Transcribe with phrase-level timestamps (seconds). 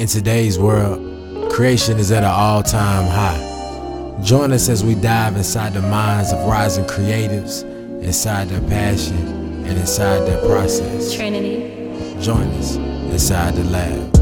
[0.00, 4.16] In today's world, creation is at an all time high.
[4.22, 7.64] Join us as we dive inside the minds of rising creatives,
[8.02, 9.18] inside their passion,
[9.66, 11.12] and inside their process.
[11.12, 12.16] Trinity.
[12.18, 14.16] Join us inside the lab.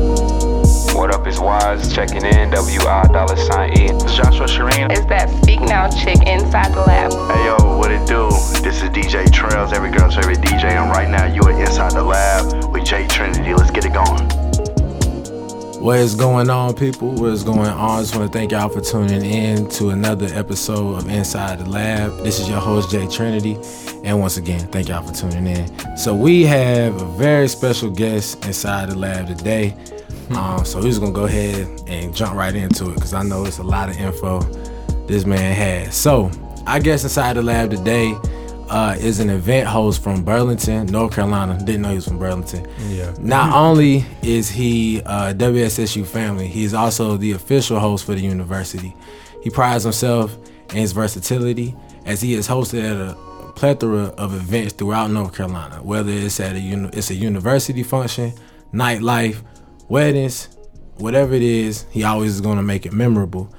[0.96, 3.84] What up is Wise checking in, WI dollar sign E.
[3.84, 4.90] It's Joshua Shireen.
[4.90, 7.12] Is that Speak Now chick inside the lab?
[7.12, 8.29] Hey yo, what it do?
[8.64, 12.02] This is DJ Trails, every girl's favorite DJ, and right now you are inside the
[12.02, 13.54] lab with J Trinity.
[13.54, 14.47] Let's get it going.
[15.80, 17.12] What is going on, people?
[17.12, 17.98] What is going on?
[17.98, 21.70] I just want to thank y'all for tuning in to another episode of Inside the
[21.70, 22.16] Lab.
[22.25, 23.57] This is your host, Jay Trinity.
[24.03, 25.96] And once again, thank y'all for tuning in.
[25.96, 29.76] So, we have a very special guest inside the lab today.
[30.30, 33.22] Um, so, we're just going to go ahead and jump right into it because I
[33.22, 34.41] know it's a lot of info
[35.06, 35.95] this man has.
[35.95, 36.28] So,
[36.67, 38.17] I guess inside the lab today
[38.70, 41.59] uh, is an event host from Burlington, North Carolina.
[41.64, 42.67] Didn't know he was from Burlington.
[42.89, 43.14] Yeah.
[43.20, 48.20] Not only is he a WSSU family, he is also the official host for the
[48.20, 48.95] university.
[49.42, 50.37] He prides himself
[50.70, 55.77] in his versatility as he has hosted at a plethora of events throughout North Carolina,
[55.83, 58.33] whether it's at a uni- it's a university function,
[58.73, 59.42] nightlife,
[59.89, 60.48] weddings,
[60.98, 63.53] whatever it is, he always is going to make it memorable.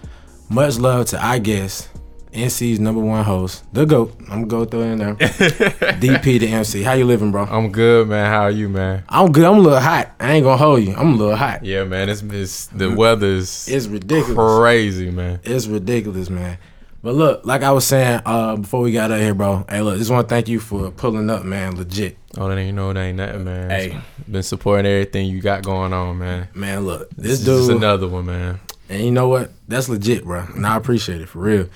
[0.49, 1.89] Much love to I guess
[2.35, 4.15] NC's number one host, the GOAT.
[4.29, 5.15] I'm gonna go throw it in there.
[5.15, 6.83] DP to MC.
[6.83, 7.43] How you living, bro?
[7.45, 8.27] I'm good, man.
[8.31, 9.03] How are you, man?
[9.09, 9.45] I'm good.
[9.45, 10.11] I'm a little hot.
[10.19, 10.93] I ain't gonna hold you.
[10.95, 11.65] I'm a little hot.
[11.65, 12.07] Yeah, man.
[12.09, 14.35] It's, it's the weather's It's ridiculous.
[14.59, 15.39] crazy, man.
[15.43, 16.57] It's ridiculous, man.
[17.01, 19.65] But look, like I was saying uh, before we got out here, bro.
[19.69, 21.77] Hey, look, just want to thank you for pulling up, man.
[21.77, 23.69] Legit, Oh, that ain't you know that ain't nothing, man.
[23.69, 24.01] Hey.
[24.29, 26.49] been supporting everything you got going on, man.
[26.53, 26.81] man.
[26.85, 28.59] Look, This this is another one, man.
[28.89, 29.51] and you know what?
[29.69, 30.41] That's legit, bro.
[30.53, 31.69] And I appreciate it for real.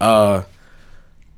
[0.00, 0.42] Uh,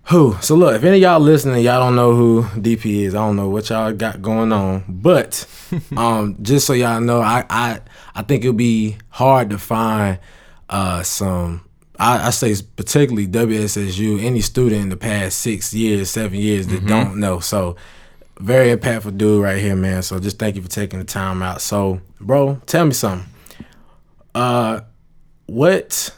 [0.05, 0.37] who?
[0.41, 3.15] So look, if any of y'all listening, y'all don't know who DP is.
[3.15, 5.47] I don't know what y'all got going on, but
[5.97, 7.81] um, just so y'all know, I I
[8.15, 10.19] I think it'll be hard to find
[10.69, 11.65] uh some.
[11.99, 16.87] I, I say particularly WSSU, any student in the past six years, seven years that
[16.87, 17.41] don't know.
[17.41, 17.77] So
[18.41, 20.03] very impactful dude right here, man.
[20.03, 21.61] So just thank you for taking the time out.
[21.61, 23.29] So, bro, tell me something.
[24.35, 24.81] Uh,
[25.47, 26.17] what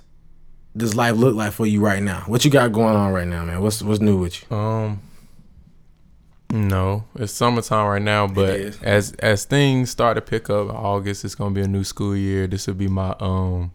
[0.76, 2.24] does life look like for you right now?
[2.26, 3.60] What you got going on right now, man?
[3.60, 4.56] What's what's new with you?
[4.56, 5.00] Um,
[6.50, 11.34] no, it's summertime right now, but as as things start to pick up, August it's
[11.34, 12.46] gonna be a new school year.
[12.46, 13.72] This will be my um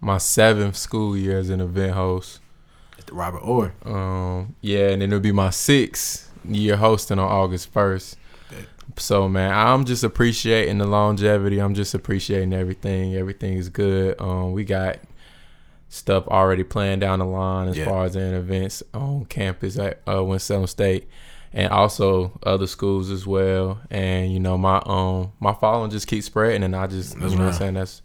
[0.00, 2.40] my seventh school year as an event host.
[3.12, 3.72] Robert Orr.
[3.84, 8.16] Um, yeah, and then it'll be my sixth year hosting on August first.
[8.98, 11.58] So man, I'm just appreciating the longevity.
[11.58, 13.14] I'm just appreciating everything.
[13.14, 14.20] Everything is good.
[14.20, 14.98] Um, we got
[15.88, 17.84] stuff already planned down the line as Yeah.
[17.86, 21.08] far as in events on campus at uh, Winston State,
[21.52, 23.80] and also other schools as well.
[23.90, 27.38] And you know, my um my following just keeps spreading, and I just That's you
[27.38, 27.52] know what right.
[27.54, 28.02] I'm saying that's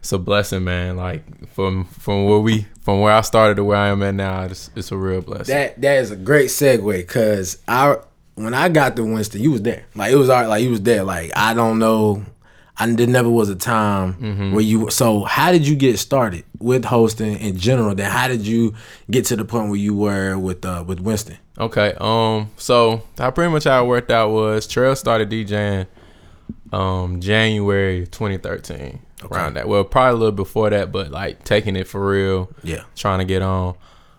[0.00, 0.96] it's a blessing, man.
[0.96, 4.42] Like from from where we from where I started to where I am at now,
[4.44, 5.54] it's, it's a real blessing.
[5.54, 7.98] That that is a great segue because I
[8.34, 9.84] when I got to Winston, you was there.
[9.94, 11.04] Like it was all like you was there.
[11.04, 12.24] Like I don't know.
[12.82, 14.52] I there never was a time Mm-hmm.
[14.52, 14.90] where you.
[14.90, 17.94] So how did you get started with hosting in general?
[17.94, 18.74] Then how did you
[19.10, 21.38] get to the point where you were with uh with Winston?
[21.58, 21.94] Okay.
[21.98, 22.50] Um.
[22.56, 25.86] So how pretty much how it worked out was Trail started DJing,
[26.72, 29.00] um, January 2013.
[29.30, 29.68] Around that.
[29.68, 32.50] Well, probably a little before that, but like taking it for real.
[32.64, 32.82] Yeah.
[32.96, 33.76] Trying to get on.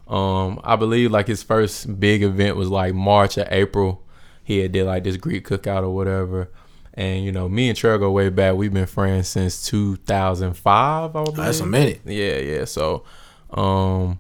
[0.08, 0.62] Um.
[0.64, 4.02] I believe like his first big event was like March or April.
[4.46, 6.50] He had did like this Greek cookout or whatever.
[6.96, 8.56] And you know, me and Trail go way back.
[8.56, 10.64] We've been friends since 2005.
[11.16, 11.36] I believe.
[11.36, 12.02] That's a minute.
[12.06, 12.66] Yeah, yeah.
[12.66, 13.04] So,
[13.52, 14.20] um,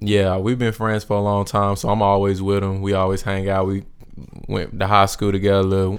[0.00, 1.76] yeah, we've been friends for a long time.
[1.76, 2.82] So I'm always with him.
[2.82, 3.66] We always hang out.
[3.66, 3.84] We
[4.48, 5.98] went to high school together.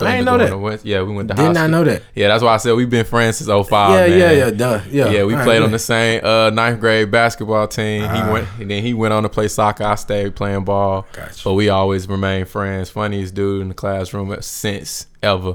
[0.00, 0.58] I ain't know that.
[0.58, 1.40] West- yeah, we went to house.
[1.40, 1.84] Did high not school.
[1.84, 2.02] know that.
[2.14, 3.70] Yeah, that's why I said we've been friends since 05.
[3.70, 4.18] yeah, man.
[4.18, 5.10] yeah, yeah, duh, yeah.
[5.10, 5.74] Yeah, we All right, played on good.
[5.74, 8.04] the same uh, ninth grade basketball team.
[8.08, 8.14] Ah.
[8.26, 9.84] He went, and then he went on to play soccer.
[9.84, 11.44] I stayed playing ball, Gotcha.
[11.44, 12.90] but we always remained friends.
[12.90, 15.54] Funniest dude in the classroom since ever.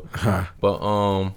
[0.61, 1.33] But um,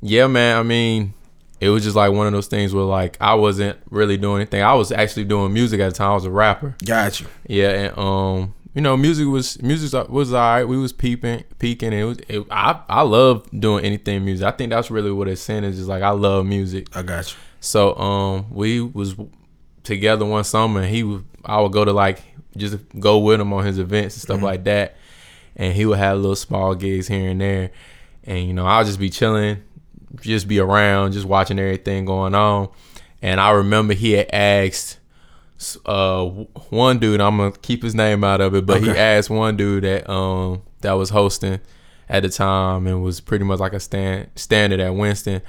[0.00, 0.56] yeah, man.
[0.58, 1.14] I mean,
[1.60, 4.62] it was just like one of those things where like I wasn't really doing anything.
[4.62, 6.10] I was actually doing music at the time.
[6.12, 6.76] I was a rapper.
[6.84, 7.24] Gotcha.
[7.46, 10.66] Yeah, and um, you know, music was music was alright.
[10.66, 11.92] We was peeping, peaking.
[11.92, 12.18] And it was.
[12.28, 14.46] It, I I love doing anything music.
[14.46, 16.94] I think that's really what it's saying is just like I love music.
[16.94, 17.38] I got you.
[17.60, 19.14] So um, we was
[19.84, 20.80] together one summer.
[20.80, 22.22] And he would I would go to like
[22.56, 24.96] just go with him on his events and stuff like that,
[25.56, 27.70] and he would have little small gigs here and there,
[28.24, 29.62] and you know I'll just be chilling,
[30.20, 32.70] just be around, just watching everything going on.
[33.22, 34.98] And I remember he had asked
[35.86, 36.24] uh
[36.70, 39.84] one dude, I'm gonna keep his name out of it, but he asked one dude
[39.84, 41.60] that um that was hosting
[42.08, 45.40] at the time and was pretty much like a stand standard at Winston.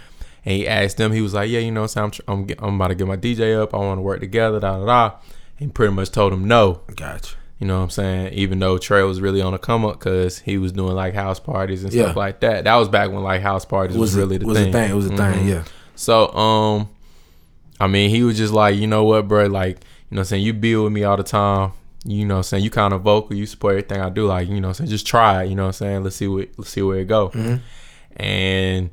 [0.45, 2.89] And he asked them, he was like, "Yeah, you know, what I'm i'm, I'm about
[2.89, 3.73] to get my DJ up.
[3.73, 5.15] I want to work together." Da da da.
[5.59, 6.81] And pretty much told him no.
[6.95, 7.35] Gotcha.
[7.59, 8.33] You know what I'm saying?
[8.33, 11.39] Even though Trey was really on a come up because he was doing like house
[11.39, 12.13] parties and stuff Yeah.
[12.13, 12.65] like that.
[12.65, 14.69] That was back when like house parties was, Was, really it, the was thing.
[14.69, 14.91] a thing.
[14.91, 15.17] It was a thing.
[15.17, 15.47] Mhm.
[15.49, 15.63] Yeah.
[15.95, 16.89] So, um,
[17.79, 19.45] I mean, he was just like, you know what, bro?
[19.47, 19.79] Like,
[20.15, 20.43] you know what I'm saying?
[20.45, 21.73] You be with me all the time.
[22.05, 22.63] You know what I'm saying?
[22.63, 23.35] You kind of vocal.
[23.35, 24.27] You support everything I do.
[24.27, 24.89] Like, you know what I'm saying?
[24.91, 25.49] Just try it.
[25.49, 26.03] You know what I'm saying?
[26.05, 27.33] Let's see what, let's see where it go.
[28.15, 28.91] And,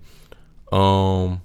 [0.72, 1.40] um,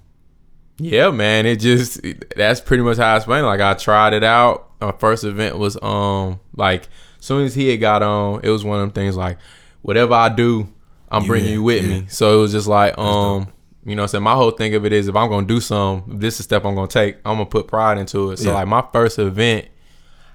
[0.78, 2.00] yeah, man, it just,
[2.34, 3.46] that's pretty much how I explained it.
[3.46, 4.68] Like, I tried it out.
[4.80, 6.88] My first event was, um, like,
[7.20, 9.38] as soon as he had got on, it was one of them things like,
[9.82, 10.66] whatever I do,
[11.08, 12.00] I'm You bringing you with yeah.
[12.00, 12.06] me.
[12.08, 13.52] So it was just like, um,
[13.88, 14.24] you know what I'm saying?
[14.24, 16.74] My whole thing of it is if I'm gonna do some, this is step I'm
[16.74, 18.38] gonna take, I'm gonna put pride into it.
[18.38, 18.54] So Yeah.
[18.54, 19.66] like my first event,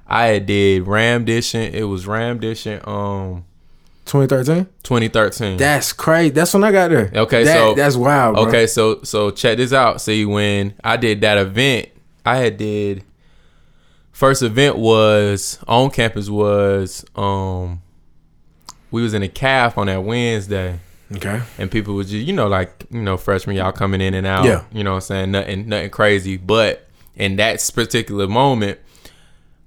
[0.08, 1.74] I had did Ram Dishing.
[1.74, 3.46] It was Ram Dishing um
[4.06, 4.68] 2013.
[4.84, 5.58] 2013.
[5.58, 6.30] That's crazy.
[6.32, 7.10] That's when I got there.
[7.16, 8.36] Okay, That- so that's wild.
[8.36, 8.48] Bro.
[8.48, 10.02] Okay, so so check this out.
[10.02, 11.88] See, when I did that event,
[12.26, 13.04] I had did
[14.12, 17.82] first event was on campus was um
[18.92, 20.80] we was in a calf on that Wednesday.
[21.16, 21.42] Okay.
[21.58, 24.46] and people would just you know like you know freshman y'all coming in and out
[24.46, 24.64] Yeah.
[24.72, 28.80] you know what i'm saying nothing nothing crazy but in that particular moment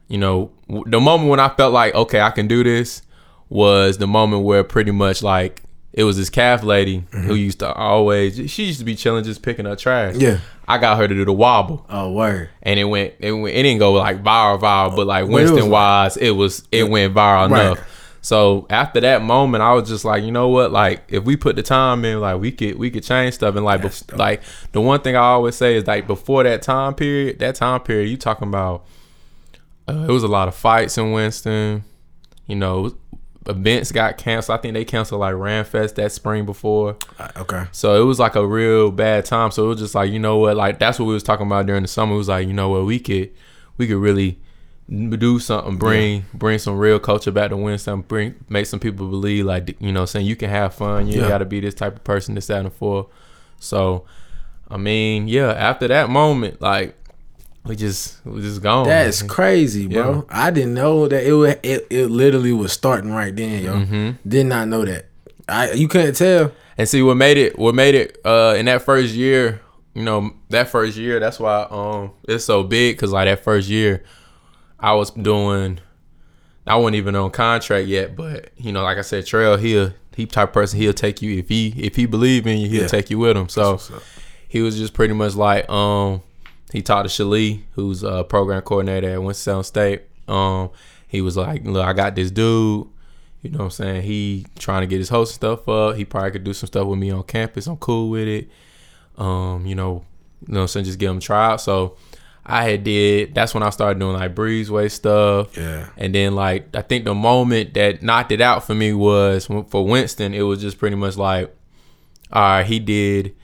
[0.09, 3.03] you know the moment when i felt like okay i can do this
[3.49, 5.63] was the moment where pretty much like
[5.93, 9.43] it was this calf lady who used to always she used to be chilling just
[9.43, 10.21] picking up trash Mm-hmm.
[10.23, 10.39] Yeah.
[10.69, 12.51] i got her to do the wobble Oh word.
[12.63, 15.43] and it went it went it didn't go like viral viral but like Well, it
[15.43, 17.67] was Winston wise it was it went viral Right.
[17.67, 17.93] enough.
[18.27, 20.73] So after that moment, I was just like, you know what?
[20.73, 23.55] Like, if we put the time in, like we could we could change stuff.
[23.55, 24.43] And like, bef- like
[24.73, 28.09] the one thing I always say is like before that time period, that time period,
[28.09, 28.85] you talking about,
[29.89, 31.85] uh, it was a lot of fights in Winston.
[32.49, 32.97] You know,
[33.47, 34.59] events got canceled.
[34.59, 36.97] I think they canceled like Ramfest that spring before.
[37.21, 37.67] Uh, okay.
[37.71, 39.53] So it was like a real bad time.
[39.53, 41.67] So it was just like, you know what, like that's what we was talking about
[41.67, 42.15] during the summer.
[42.15, 43.31] It was like, you know what, we could
[43.77, 44.41] we could really
[44.89, 49.09] do something, bring bring some real culture back to win Winston, bring make some people
[49.09, 51.09] believe like you know, saying you can have fun.
[51.09, 51.29] You Yeah.
[51.29, 53.09] gotta be this type of person, this, that, and four.
[53.59, 54.05] So
[54.71, 56.95] I mean, yeah, after that moment, like
[57.65, 58.87] we just we just gone.
[58.87, 60.15] That's crazy, bro.
[60.15, 60.23] Yeah.
[60.47, 63.75] I didn't know that it was, it it literally was starting right then, yo.
[63.75, 64.29] Mm-hmm.
[64.29, 65.07] Did not know that.
[65.49, 66.53] I you couldn't tell.
[66.79, 69.61] And see what made it what made it uh in that first year,
[69.95, 73.69] you know, that first year, that's why um it's so big cuz like that first
[73.69, 74.05] year
[74.79, 75.81] I was doing
[76.67, 80.27] I wasn't even on contract yet, but you know, like I said, Trail he'll he
[80.27, 82.89] type person he'll take you if he if he believe in you, he'll Yeah.
[82.89, 83.49] take you with him.
[83.49, 83.79] So
[84.49, 86.23] he was just pretty much like um
[86.73, 90.03] he talked to Shalee, who's a program coordinator at Winston State.
[90.29, 90.71] Um
[91.09, 92.89] he was like, Look, I got this dude,
[93.43, 94.03] you know what I'm saying?
[94.03, 95.97] He trying to get his host stuff up.
[95.97, 97.67] He probably could do some stuff with me on campus.
[97.69, 98.49] I'm cool with it.
[99.17, 100.05] Um, you know,
[100.47, 101.61] you know what I'm saying, just give him a try out.
[101.61, 101.97] So
[102.49, 105.57] I had did that's when I started doing like breezeway stuff.
[105.57, 105.89] Yeah.
[105.97, 109.85] And then like I think the moment that knocked it out for me was for
[109.85, 111.55] Winston, it was just pretty much like,
[112.33, 113.35] all right, he did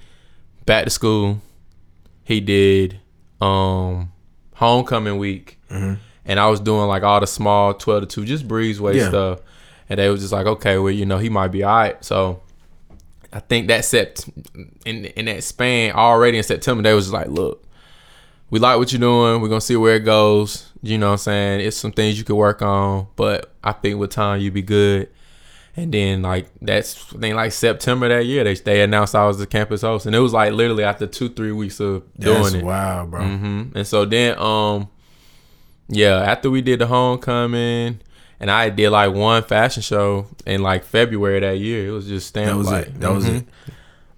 [0.66, 1.40] back to school.
[2.24, 3.00] He did
[3.40, 4.12] um
[4.54, 5.58] homecoming week.
[6.24, 9.08] And I was doing like all the small 12 to 2 just breezeway Yeah.
[9.08, 9.40] stuff.
[9.88, 12.04] And they was just like, okay, well, you know, he might be all right.
[12.04, 12.40] So
[13.32, 14.24] I think that set
[14.86, 17.64] in in that span already in September, they was just like, look,
[18.52, 19.40] we like what you're doing.
[19.40, 20.70] We're gonna see where it goes.
[20.82, 21.60] You know what I'm saying?
[21.62, 25.08] It's some things you could work on, but I think with time you'd be good.
[25.74, 29.38] And then like that's I think like September that year, they they announced I was
[29.38, 30.04] the campus host.
[30.04, 32.64] And it was like literally after two, three weeks of doing That's it.
[32.64, 33.22] wild, bro.
[33.26, 34.88] hmm And so then, um,
[35.88, 38.00] yeah, after we did the homecoming,
[38.38, 41.88] and I did like one fashion show in like February that year.
[41.88, 43.00] It was just That was like it.
[43.00, 43.36] That was mhm.
[43.38, 43.46] it.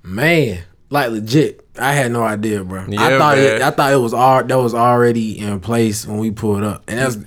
[0.03, 1.67] Man, like legit.
[1.79, 2.83] I had no idea, bro.
[2.83, 3.63] I Yeah, thought it.
[3.63, 6.99] I thought it was all that was already in place when we pulled up, and
[6.99, 7.19] that's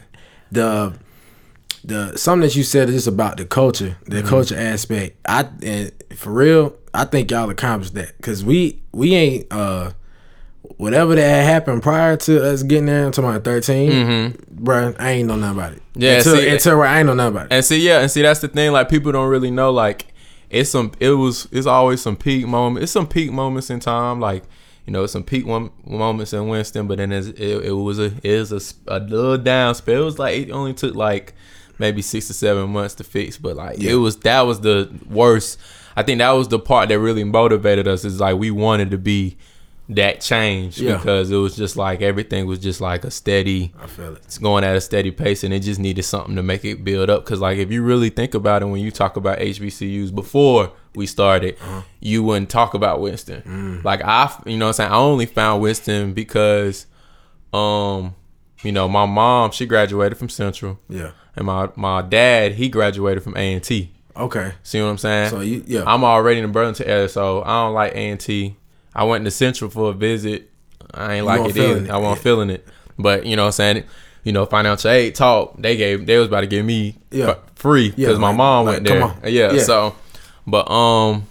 [0.52, 0.94] the
[1.84, 4.28] the something that you said is just about the culture, the Mm-hmm.
[4.28, 5.18] culture aspect.
[5.28, 9.92] I and for real, I think y'all accomplished that because we we ain't uh
[10.78, 14.64] whatever that had happened prior to us getting there until my 13 mm-hmm.
[14.64, 14.94] bro.
[15.00, 15.82] I ain't know nothing about it.
[15.96, 17.54] Yeah, until, see, until I ain't know nothing about it.
[17.54, 18.72] And see, yeah, and see that's the thing.
[18.72, 19.72] Like people don't really know.
[19.72, 20.08] Like
[20.50, 20.92] it's some.
[21.00, 21.48] It was.
[21.52, 22.84] It's always some peak moment.
[22.84, 24.20] It's some peak moments in time.
[24.20, 24.44] Like
[24.86, 26.88] you know, some peak one, moments in Winston.
[26.88, 28.52] But then it's, it, it was a it was
[28.88, 30.02] a, a little down spell.
[30.02, 31.34] It was like it only took like
[31.80, 33.38] maybe six to seven months to fix.
[33.38, 33.92] But like Yeah.
[33.92, 35.60] it was that was the worst.
[35.96, 38.06] I think that was the part that really motivated us.
[38.06, 39.38] Is like we wanted to be
[39.90, 40.98] that change Yeah.
[40.98, 44.22] because it was just like everything was just like a steady I feel it.
[44.26, 47.10] it's going at a steady pace and it just needed something to make it build
[47.10, 50.72] up because like if you really think about it when you talk about hbcus before
[50.96, 51.82] we started, Uh-huh.
[52.02, 53.44] you wouldn't talk about Winston.
[53.44, 53.84] Mm.
[53.84, 56.88] Like I, you know, what I'm saying I only found Winston because,
[57.54, 58.16] um,
[58.64, 61.12] you know, my mom she graduated from Central, Yeah.
[61.36, 63.92] and my my dad he graduated from A and T.
[64.16, 64.54] Okay.
[64.64, 65.30] See what I'm saying?
[65.30, 65.84] So you yeah.
[65.86, 68.56] I'm already in the Burlington area, so I don't like A and T.
[68.98, 70.50] I went to Central for a visit.
[70.94, 71.86] I ain't like it either.
[71.86, 71.90] it.
[71.90, 72.68] I wasn't feeling it.
[72.98, 73.84] But you know what I'm saying?
[74.24, 77.30] You know, financial aid talk, they gave they was about to give me Yeah.
[77.30, 79.00] f- free because Yeah, my like- mom like, went there.
[79.00, 79.32] come on.
[79.32, 79.62] Yeah, Yeah.
[79.62, 79.96] So
[80.48, 81.26] but um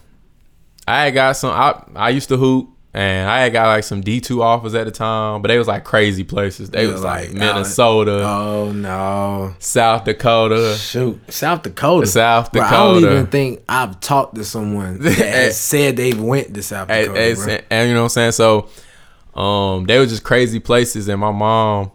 [0.88, 4.00] I had got some I I used to hoop and I had got like some
[4.00, 6.70] D two offers at the time, but they was like crazy places.
[6.70, 9.54] They Yeah, was like, like, Minnesota, oh no.
[9.58, 10.74] South Dakota.
[10.78, 12.06] Shoot, South Dakota.
[12.06, 16.54] South Bro, I don't even think I've talked to someone that has said they went
[16.54, 17.12] to South Dakota.
[17.20, 17.44] hey, bro.
[17.48, 18.32] and, and you know what I'm saying?
[18.32, 18.68] So
[19.34, 21.90] um they were just crazy places and my mom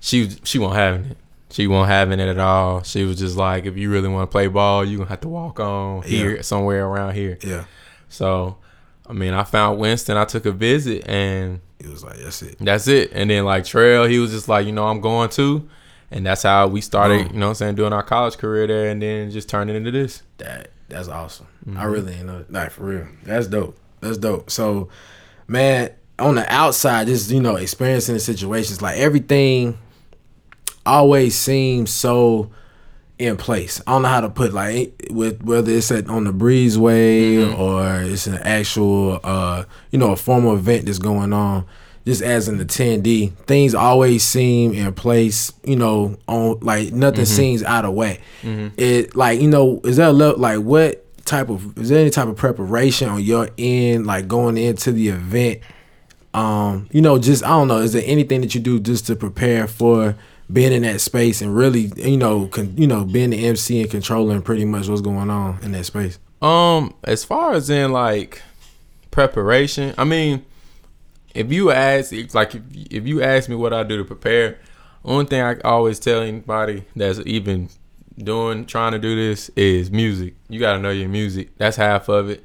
[0.00, 1.16] she she won't having it.
[1.50, 2.82] She won't having it at all.
[2.82, 5.28] She was just like, if you really want to play ball, you gonna have to
[5.28, 6.42] walk on here Yeah.
[6.42, 7.38] somewhere around here.
[7.42, 7.64] Yeah,
[8.08, 8.56] So
[9.08, 12.56] I mean I found Winston, I took a visit and he was like, "That's it."
[12.60, 13.10] that's it.
[13.12, 15.68] And then like Trail, he was just like, you know, I'm going to
[16.10, 17.34] and that's how we started, Boom.
[17.34, 19.90] you know what I'm saying, doing our college career there and then just turning into
[19.90, 20.22] this.
[20.38, 21.46] That that's awesome.
[21.66, 21.86] I Mm-hmm.
[21.90, 22.44] really ain't know.
[22.48, 23.76] Like for real, that's dope.
[24.00, 24.50] That's dope.
[24.50, 24.88] So,
[25.48, 29.78] man, on the outside, just you know, experiencing the situations, like everything,
[30.84, 32.50] always seems so
[33.18, 33.80] in place.
[33.86, 37.60] I don't know how to put like with whether it's at on the breezeway Mm-hmm.
[37.60, 41.64] or it's an actual uh you know a formal event that's going on.
[42.04, 45.52] Just as an attendee, things always seem in place.
[45.64, 47.34] You know, on like nothing Mm-hmm.
[47.34, 48.20] seems out of whack.
[48.76, 52.10] It like you know, is there a level like what type of is there any
[52.10, 55.60] type of preparation on your end like going into the event?
[56.34, 57.78] um, you know, just I don't know.
[57.78, 60.14] Is there anything that you do just to prepare for
[60.52, 63.90] being in that space and really, you know, con, you know, being the MC and
[63.90, 66.18] controlling pretty much what's going on in that space?
[66.40, 68.42] Um, as far as in like
[69.10, 70.44] preparation, I mean,
[71.34, 74.58] if you ask, if, like, if, if you ask me what I do to prepare,
[75.04, 77.68] only thing I always tell anybody that's even
[78.18, 80.34] doing trying to do this is music.
[80.48, 81.56] You got to know your music.
[81.58, 82.44] That's half of it.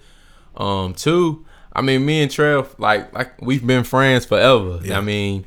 [0.56, 4.80] Um, two, I mean, me and Trev, like, like we've been friends forever.
[4.84, 4.98] Yeah.
[4.98, 5.46] I mean,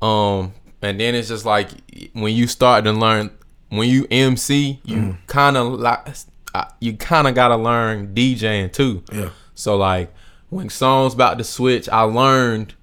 [0.00, 0.52] um,
[0.82, 1.68] and then it's just like
[2.12, 3.30] when you start to learn,
[3.70, 5.26] when you MC, you Mm-hmm.
[5.26, 6.06] kind of like,
[6.54, 9.02] uh, you kind of gotta learn DJing too.
[9.12, 9.30] Yeah.
[9.54, 10.12] So like
[10.50, 12.74] when songs about to switch, I learned,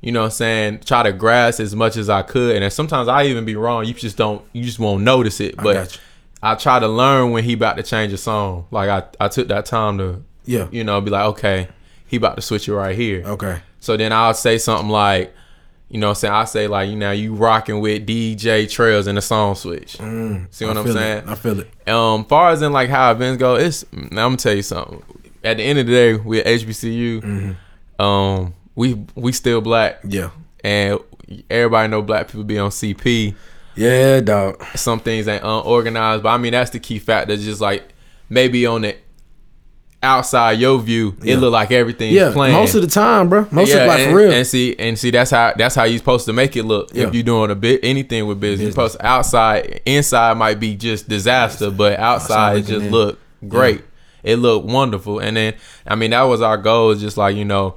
[0.00, 2.62] you know what I'm saying, try to grasp as much as I could.
[2.62, 3.84] And sometimes I even be wrong.
[3.86, 5.56] You just don't you just won't notice it.
[5.56, 6.00] But got you.
[6.42, 8.66] I try to learn when he about to change a song.
[8.70, 10.68] Like I, I took that time to Yeah.
[10.70, 11.68] you know, be like, okay,
[12.06, 13.22] he about to switch it right here.
[13.24, 13.60] Okay.
[13.80, 15.34] So then I'll say something like,
[15.88, 16.34] you know what I'm saying?
[16.34, 19.92] I say like, you know, you rocking with DJ Trails in the song switch.
[19.92, 21.18] See what Mm, I I'm saying?
[21.18, 21.28] It.
[21.28, 21.88] I feel it.
[21.88, 25.02] Um, far as in like how events go, it's I'm gonna tell you something.
[25.44, 27.20] At the end of the day, we at HBCU.
[27.20, 28.02] Mm-hmm.
[28.02, 30.30] Um, we we still black, Yeah.
[30.64, 30.98] and
[31.50, 33.34] everybody know black people be on CP.
[33.76, 34.64] Yeah, dog.
[34.76, 37.36] Some things ain't unorganized, but I mean that's the key factor.
[37.36, 37.92] Just like
[38.28, 38.96] maybe on the
[40.04, 41.34] outside your view, Yeah.
[41.34, 42.30] it look like everything's Yeah.
[42.32, 42.54] playing.
[42.54, 43.46] Most of the time, bro.
[43.50, 44.30] Most of like and, for real.
[44.32, 46.90] And see, and see, that's how that's how you supposed to make it look.
[46.92, 47.08] Yeah.
[47.08, 48.92] If you're doing a bit anything with business, you're Business.
[48.92, 52.90] supposed to, outside, inside might be just disaster, but outside it just in.
[52.92, 53.18] look
[53.48, 53.82] great.
[54.22, 55.54] It looked wonderful, and then
[55.86, 56.90] I mean that was our goal.
[56.92, 57.76] Is just like you know,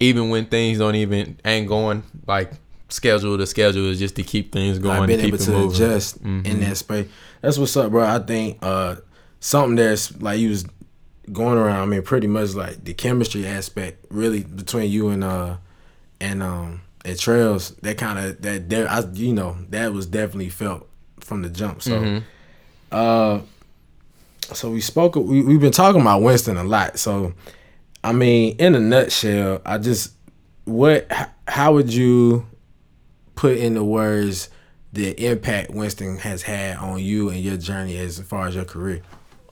[0.00, 2.52] even when things don't even ain't going like
[2.88, 5.80] schedule to schedule, is just to keep things going, and keep able it to moving.
[5.80, 6.46] Mm-hmm.
[6.46, 7.08] in that space.
[7.40, 8.04] That's what's up, bro.
[8.06, 8.96] I think uh
[9.40, 10.64] something that's like you was
[11.30, 11.80] going around.
[11.82, 15.56] I mean, pretty much like the chemistry aspect, really between you and uh
[16.20, 17.70] and um and Trails.
[17.82, 20.88] That kind of that there, I you know that was definitely felt
[21.20, 21.82] from the jump.
[21.82, 22.24] So, Mm-hmm.
[22.90, 23.40] uh,
[24.52, 25.14] so we spoke.
[25.16, 26.98] We we've been talking about Winston a lot.
[26.98, 27.32] So,
[28.04, 30.12] I mean, in a nutshell, I just
[30.64, 32.46] what h- how would you
[33.34, 34.48] put into words
[34.92, 39.00] the impact Winston has had on you and your journey as far as your career?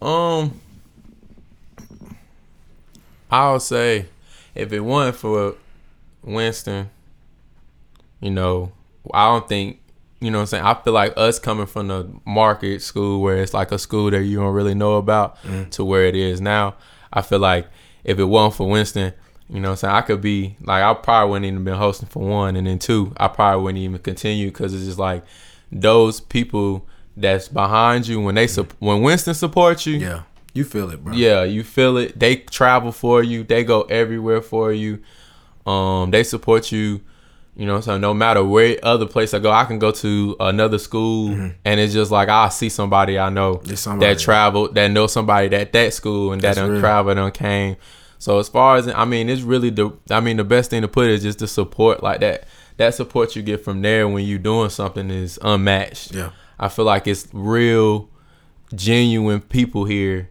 [0.03, 0.61] Um,
[3.31, 4.07] I would say
[4.55, 5.55] if it wasn't for
[6.23, 6.91] Winston,
[8.21, 8.73] you know,
[9.13, 9.81] I don't think,
[10.21, 10.65] you know what I'm saying?
[10.65, 14.23] I feel like us coming from the market school where it's like a school that
[14.23, 15.71] you don't really know about mm.
[15.71, 16.75] to where it is now,
[17.13, 17.67] I feel like
[18.05, 19.13] if it wasn't for Winston,
[19.49, 19.95] you know what I'm saying?
[19.95, 22.57] I could be like, I probably wouldn't even been hosting for one.
[22.57, 25.25] And then two, I probably wouldn't even continue because it's just like
[25.73, 30.23] those people that's behind you when they, sup- when Winston supports you, Yeah,
[30.55, 31.15] you feel it, bro.
[31.15, 32.19] yeah, you feel it.
[32.19, 33.45] They travel for you.
[33.45, 35.01] They go everywhere for you.
[35.67, 37.01] Um, they support you.
[37.57, 40.79] You know, so no matter where other place I go, I can go to another
[40.79, 41.31] school,
[41.65, 43.75] and it's just like I see somebody I know Mm-hmm.
[43.75, 44.15] somebody.
[44.15, 46.81] that traveled, that know somebody at that school, and that That's done real.
[46.81, 47.77] traveled and came.
[48.19, 50.89] So as far as I mean, it's really the I mean the best thing to
[50.89, 52.45] put is just the support like that.
[52.79, 56.15] That support you get from there when you doing something is unmatched.
[56.15, 56.31] Yeah.
[56.59, 58.09] I feel like it's real,
[58.75, 60.30] genuine people here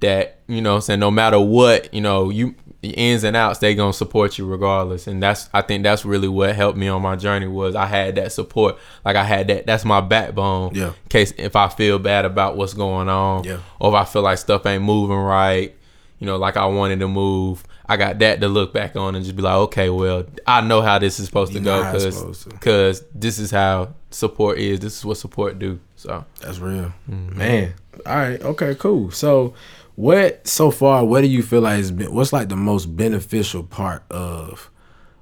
[0.00, 3.36] that you know what I'm saying no matter what you know you the ins and
[3.36, 6.88] outs they gonna support you regardless and that's i think that's really what helped me
[6.88, 10.74] on my journey was i had that support like i had that that's my backbone
[10.74, 10.86] Yeah.
[10.88, 13.58] in case if i feel bad about what's going on Yeah.
[13.78, 15.76] or if i feel like stuff ain't moving right
[16.20, 19.26] you know like i wanted to move i got that to look back on and
[19.26, 22.44] just be like okay well i know how this is supposed You to go because
[22.46, 27.36] because this is how support is this is what support do so That's real, Mm-hmm.
[27.36, 27.74] man.
[28.06, 29.10] All right, okay, cool.
[29.10, 29.52] So,
[30.00, 31.04] what so far?
[31.04, 32.14] What do you feel like has been?
[32.14, 34.70] What's like the most beneficial part of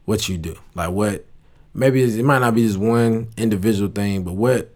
[0.04, 0.56] what you do?
[0.76, 1.24] Like, what?
[1.74, 4.72] Maybe it's, it might not be just one individual thing, but what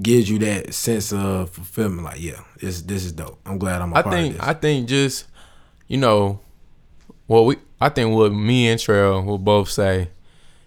[0.00, 2.02] gives you that sense of fulfillment?
[2.02, 3.40] Like, yeah, this this is dope.
[3.46, 4.48] I'm glad I'm a I part think of this.
[4.48, 5.26] I think just
[5.88, 6.40] you know,
[7.26, 10.10] well we I think what me and Trail will both say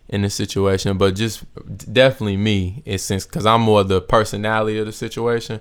[0.09, 1.43] in this situation, but just
[1.93, 5.59] definitely me is since because I'm more the personality of the situation.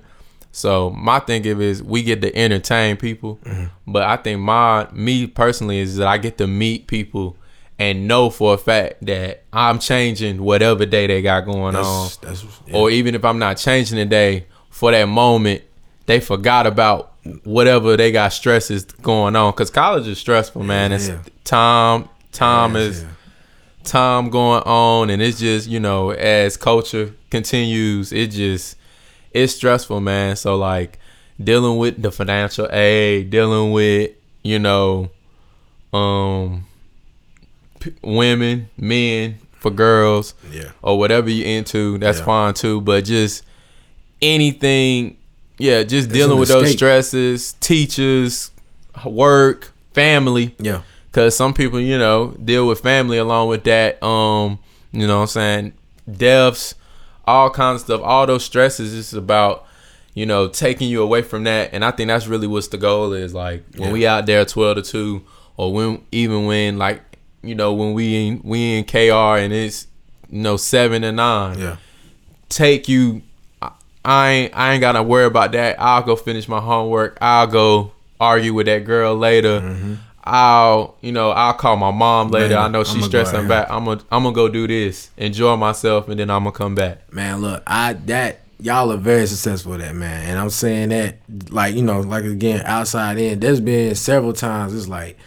[0.55, 3.93] So my thing of is we get to entertain people, Mm-hmm.
[3.93, 7.37] but I think my me personally is that I get to meet people
[7.79, 12.17] and know for a fact that I'm changing whatever day they got going on that's,
[12.19, 12.77] that's yeah.
[12.77, 15.63] or even if I'm not changing the day for that moment,
[16.07, 17.13] they forgot about
[17.45, 19.53] whatever they got stresses going on.
[19.55, 20.93] Cause college is stressful, man.
[20.93, 21.21] It's Yeah.
[21.45, 23.09] time, time Yeah, is yeah.
[23.85, 28.77] time going on, and it's just you know as culture continues, it just
[29.35, 30.37] it's stressful, man.
[30.37, 30.99] So like
[31.43, 34.11] dealing with the financial aid, dealing with
[34.43, 35.09] you know,
[35.93, 36.65] um,
[37.79, 40.71] p- women, men for girls yeah.
[40.83, 42.25] or whatever you into, that's Yeah.
[42.25, 42.81] fine too.
[42.81, 43.45] But just
[44.21, 45.17] anything,
[45.59, 48.51] yeah, just It's dealing with those stresses, teachers,
[49.05, 50.55] work, family.
[50.59, 50.83] Yeah.
[51.13, 54.03] Cause some people, you know, deal with family along with that.
[54.03, 54.59] Um,
[54.93, 55.73] you know what I'm saying?
[56.11, 56.75] Deaths,
[57.27, 58.01] all kinds of stuff.
[58.03, 59.67] All those stresses is about,
[60.15, 61.71] you know, taking you away from that.
[61.73, 63.33] And I think that's really what's the goal is.
[63.35, 63.93] Like when Yeah.
[63.93, 65.23] we out there twelve to two,
[65.57, 67.01] or when even when like,
[67.43, 69.87] you know, when we in we in KR and it's
[70.31, 71.77] you know seven and nine Yeah.
[72.49, 73.23] take you.
[73.61, 73.71] I-
[74.05, 75.77] I ain't I ain't gotta worry about that.
[75.79, 77.17] I'll go finish my homework.
[77.21, 79.61] I'll go argue with that girl later.
[79.61, 79.95] Mm-hmm.
[80.25, 82.55] I'll you know I'll call my mom later.
[82.55, 83.67] Man, I know she's I'ma go out stressing back.
[83.71, 87.13] I'm gonna I'm gonna go do this, enjoy myself, and then I'm gonna come back.
[87.13, 90.29] Man, look, I that y'all are very successful at that, man.
[90.31, 91.17] And I'm saying that
[91.51, 95.19] like, you know, like again, outside in, there's been several times it's like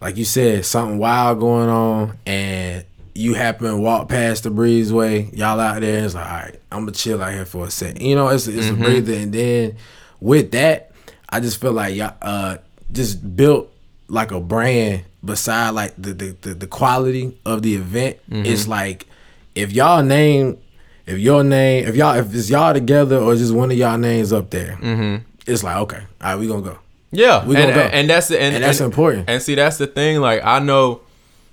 [0.00, 5.36] like you said, something wild going on and you happen to walk past the breezeway,
[5.36, 8.00] y'all out there, it's like, all right, I'm gonna chill out here for a second.
[8.00, 8.80] You know, it's it's Mm-hmm.
[8.80, 9.76] a breather and then
[10.20, 10.92] with that,
[11.28, 12.56] I just feel like y'all uh
[12.90, 13.70] just built
[14.10, 18.18] like a brand beside like the the, the, the quality of the event.
[18.30, 18.44] Mm-hmm.
[18.46, 19.06] It's like
[19.54, 20.58] if y'all name
[21.06, 24.32] if your name if y'all if it's y'all together or just one of y'all names
[24.32, 25.24] up there, Mm-hmm.
[25.46, 26.78] it's like okay, all right, we gonna go.
[27.12, 27.80] Yeah, We and, gonna go.
[27.92, 29.28] and that's the and, And that's important.
[29.28, 30.20] And see, that's the thing.
[30.20, 31.00] Like I know,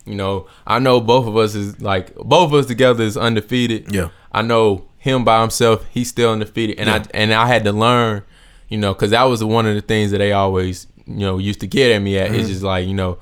[0.06, 3.92] you know, I know both of us is like both of us together is undefeated.
[3.94, 4.10] Yeah.
[4.32, 6.96] I know him by himself, he's still undefeated, and Yeah.
[6.96, 8.24] I and I had to learn,
[8.70, 11.62] you know, because that was one of the things that they always, you know, used
[11.62, 12.28] to get at me at.
[12.32, 12.40] Mm-hmm.
[12.40, 13.18] It's just like you know,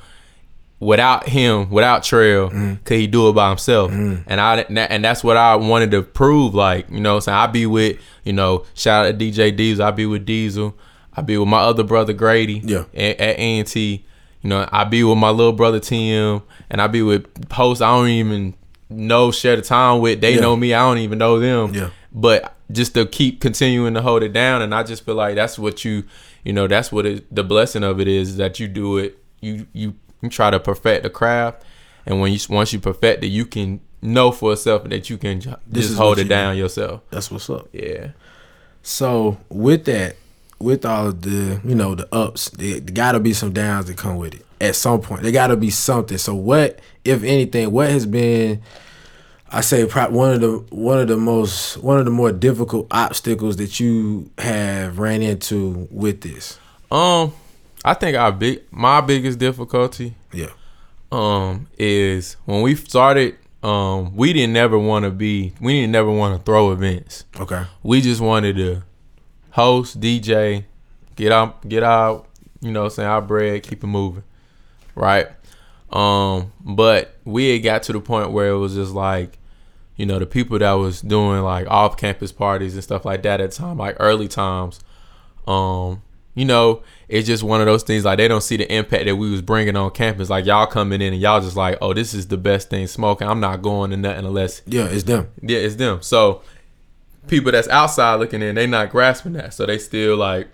[0.80, 2.84] without him, without Trail, Mm-hmm.
[2.84, 3.92] could he do it by himself?
[3.92, 6.54] And I and that's what I wanted to prove.
[6.54, 9.86] Like you know, so I be with you know, shout out to DJ Diesel.
[9.86, 10.76] I be with Diesel.
[11.18, 12.62] I be with my other brother Grady.
[12.64, 12.84] Yeah.
[12.94, 14.04] At, at A&T.
[14.42, 17.88] You know, I be with my little brother Tim, and I be with hosts I
[17.96, 18.54] don't even
[18.90, 20.22] know share the time with.
[20.22, 20.42] They Yeah.
[20.42, 20.74] know me.
[20.74, 21.74] I don't even know them.
[21.74, 21.90] Yeah.
[22.12, 25.58] But just to keep continuing to hold it down, and I just feel like that's
[25.58, 26.04] what you,
[26.46, 29.18] you know, that's what it, the blessing of it is that you do it.
[29.42, 29.96] You you
[30.30, 31.64] try to perfect the craft,
[32.06, 35.42] and when you once you perfect it, you can know for yourself that you can
[35.42, 37.02] ju- This just hold it you down yourself.
[37.10, 37.68] That's what's up.
[37.74, 38.12] Yeah.
[38.84, 40.16] So with that,
[40.60, 43.88] with all of the you know the ups, there, there got to be some downs
[43.88, 44.46] that come with it.
[44.62, 46.18] At some point, there got to be something.
[46.18, 48.62] So what, if anything, what has been?
[49.56, 53.56] I say one of the one of the most one of the more difficult obstacles
[53.56, 56.60] that you have ran into with this.
[56.92, 57.32] Um,
[57.86, 60.50] I think our big my biggest difficulty Yeah,
[61.10, 66.12] um is when we started um we didn't never want to be we didn't never
[66.12, 67.24] want to throw events.
[67.40, 68.84] okay, We just wanted to
[69.52, 70.66] host, DJ,
[71.16, 72.28] get out get out,
[72.60, 74.24] you know, saying our bread, keep it moving.
[74.96, 75.28] Right?
[75.94, 79.38] Um, but we had got to the point where it was just like,
[79.96, 83.40] you know, the people that was doing like off campus parties and stuff like that
[83.42, 84.80] at the time, like early times,
[85.48, 86.02] um,
[86.34, 89.16] you know, it's just one of those things like they don't see the impact that
[89.16, 90.30] we was bringing on campus.
[90.30, 93.28] Like y'all coming in and y'all just like, oh, this is the best thing smoking.
[93.28, 95.30] I'm not going to nothing unless Yeah, it's them.
[95.42, 96.02] yeah, it's them.
[96.02, 96.42] So
[97.28, 99.54] people that's outside looking in, they not grasping that.
[99.54, 100.50] So they still like,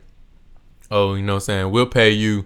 [0.91, 1.71] oh, you know what I'm saying?
[1.71, 2.45] We'll pay you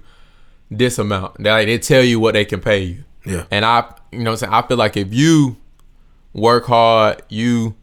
[0.71, 1.43] this amount.
[1.43, 3.03] They like they tell you what they can pay you.
[3.25, 3.45] Yeah.
[3.51, 5.58] And I you know what I'm saying, I feel like if you
[6.36, 7.74] work hard, you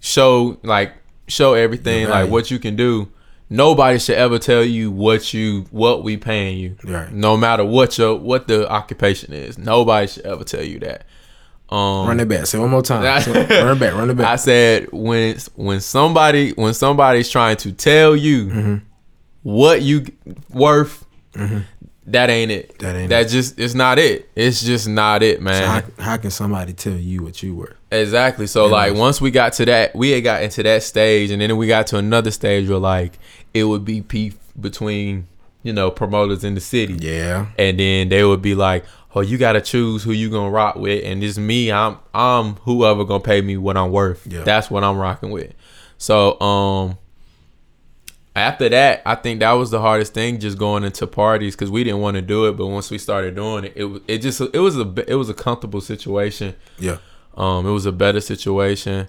[0.00, 0.92] show like
[1.26, 3.08] show everything Your like what you can do.
[3.48, 6.76] Nobody should ever tell you what you what we paying you.
[6.84, 7.12] Right.
[7.12, 9.56] No matter what your what the occupation is.
[9.58, 11.06] Nobody should ever tell you that.
[11.68, 12.46] Um Run it back.
[12.46, 13.02] Say one more time.
[13.22, 13.94] Say- run it back.
[13.94, 14.26] Run it back.
[14.26, 18.76] I said when when somebody when somebody's trying to tell you Mm-hmm.
[19.42, 20.06] what you
[20.50, 21.04] worth,
[22.06, 22.78] that ain't it.
[22.78, 23.28] That ain't that it.
[23.28, 24.30] just it's not it.
[24.36, 25.82] It's just not it, man.
[25.96, 27.76] how, how can somebody tell you what you were?
[27.90, 28.46] exactly.
[28.46, 31.56] So like once we got to that, we had got into that stage, and then
[31.56, 33.18] we got to another stage where like
[33.54, 35.26] it would be beef between
[35.62, 36.94] you know promoters in the city.
[36.94, 37.46] Yeah.
[37.58, 40.76] and then they would be like, "Oh, you got to choose who you gonna rock
[40.76, 44.26] with," and it's me, I'm I'm whoever gonna pay me what I'm worth.
[44.26, 44.42] Yeah.
[44.44, 45.52] That's what I'm rocking with.
[45.98, 46.98] So, um,
[48.36, 51.82] after that, I think that was the hardest thing, just going into parties because we
[51.84, 54.40] didn't want to do it, but once we started doing it, it was it just
[54.40, 56.54] it was a it was a comfortable situation.
[56.78, 56.98] Yeah.
[57.34, 59.08] Um, it was a better situation.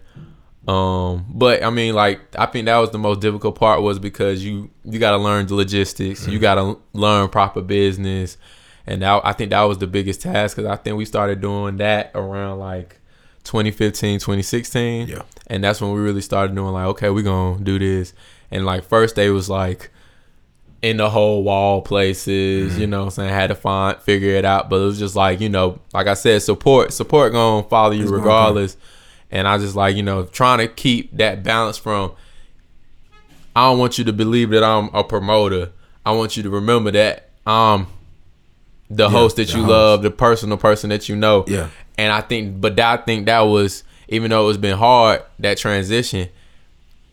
[0.68, 4.44] Um, but I mean, like I think that was the most difficult part was because
[4.44, 6.32] you you got to learn the logistics, Mm-hmm.
[6.32, 8.38] you got to learn proper business,
[8.86, 11.78] and that, I think that was the biggest task because I think we started doing
[11.78, 13.00] that around like
[13.46, 15.08] 2015, 2016.
[15.08, 15.22] Yeah.
[15.48, 18.13] and that's when we really started doing like, okay, we gonna do this,
[18.51, 19.91] and like first day was like
[20.81, 22.81] in the whole wall places, Mm-hmm.
[22.81, 23.29] you know what I'm saying?
[23.33, 24.69] had to find figure it out.
[24.69, 28.03] But it was just like, you know, like I said, support support gonna follow you
[28.03, 28.77] It's regardless.
[29.31, 32.13] And I just like, you know, trying to keep that balance from
[33.55, 35.71] I don't want you to believe that I'm a promoter.
[36.05, 37.88] I want you to remember that I'm
[38.89, 39.69] the host that the you host.
[39.71, 41.43] love, the personal person that you know.
[41.47, 41.69] Yeah.
[41.97, 45.57] And I think but that, I think that was even though it's been hard, that
[45.57, 46.29] transition,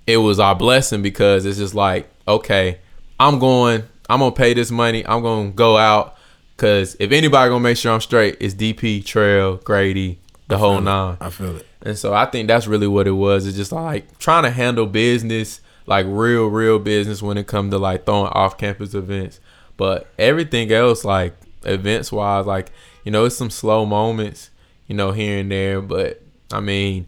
[0.06, 2.78] it was our blessing because it's just like, okay,
[3.18, 6.16] I'm going, I'm gonna pay this money, I'm gonna go out,
[6.56, 11.16] cause if anybody gonna make sure I'm straight, it's DP, Trail, Grady, the whole nine.
[11.20, 11.66] I feel it.
[11.82, 13.46] And so I think that's really what it was.
[13.46, 17.78] It's just like trying to handle business, like real, real business when it comes to
[17.78, 19.40] like throwing off campus events.
[19.76, 22.70] But everything else, like events wise, like,
[23.04, 24.50] you know, it's some slow moments,
[24.86, 25.82] you know, here and there.
[25.82, 27.06] But I mean,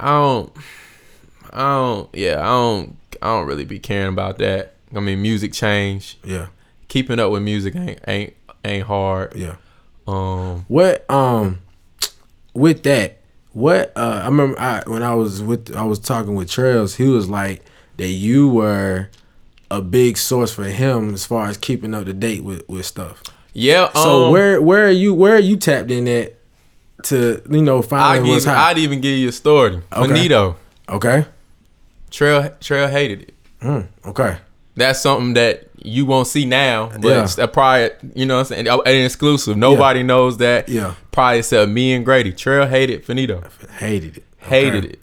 [0.00, 0.52] I don't,
[1.56, 4.74] I don't, yeah, I don't, I don't really be caring about that.
[4.94, 6.18] I mean, music change.
[6.24, 6.48] Yeah.
[6.88, 9.34] Keeping up with music ain't ain't ain't hard.
[9.34, 9.56] Yeah.
[10.06, 11.60] Um, What um
[12.54, 13.18] with that,
[13.52, 17.08] what uh I remember I when I was with I was talking with Trails, he
[17.08, 17.64] was like
[17.96, 19.08] that you were
[19.70, 23.22] a big source for him as far as keeping up to date with, with stuff.
[23.52, 23.90] yeah.
[23.94, 26.34] So um, where where are you where are you tapped in at
[27.04, 28.56] to you know find give, hot?
[28.56, 29.82] I'd even give you a story.
[29.92, 30.06] Okay.
[30.06, 30.56] Benito,
[30.88, 31.26] okay.
[32.16, 33.34] Trail Trail hated it.
[33.60, 34.38] Mm, okay.
[34.74, 37.24] That's something that you won't see now, but Yeah.
[37.24, 39.56] it's a prior, you know what I'm saying, an exclusive.
[39.56, 40.68] Nobody knows that.
[40.68, 40.94] Yeah.
[41.12, 42.32] Probably except me and Grady.
[42.32, 43.42] Trail hated Finito.
[43.78, 44.24] Hated it.
[44.38, 44.88] Hated Okay.
[44.94, 44.98] it.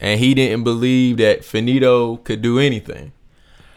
[0.00, 3.12] And he didn't believe that Finito could do anything.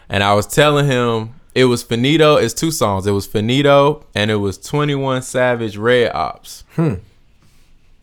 [0.09, 3.07] And I was telling him it was Finito, it's two songs.
[3.07, 6.63] It was Finito and it was 21 Savage Red Opps.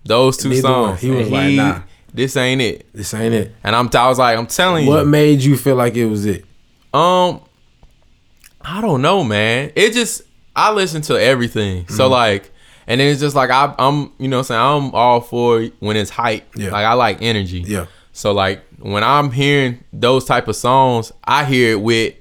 [0.05, 0.55] Those two Hmm.
[0.55, 0.89] Neither one.
[0.89, 1.01] songs.
[1.01, 1.81] He was And like, nah.
[2.19, 2.93] This ain't it.
[2.93, 3.55] This ain't it.
[3.63, 4.91] And I'm I was like, I'm telling you.
[4.91, 6.45] What made you feel like it was it?
[6.93, 7.41] Um,
[8.61, 9.71] I don't know, man.
[9.77, 10.23] It just
[10.57, 11.85] I listen to everything.
[11.85, 11.95] Mm-hmm.
[11.95, 12.51] So like,
[12.89, 15.63] and then it's just like I, I'm, you know, what I'm saying I'm all for
[15.79, 16.45] when it's hype.
[16.57, 16.71] Yeah.
[16.73, 17.61] Like I like energy.
[17.61, 17.87] Yeah.
[18.11, 22.17] So like when I'm hearing those type of songs, I hear it with.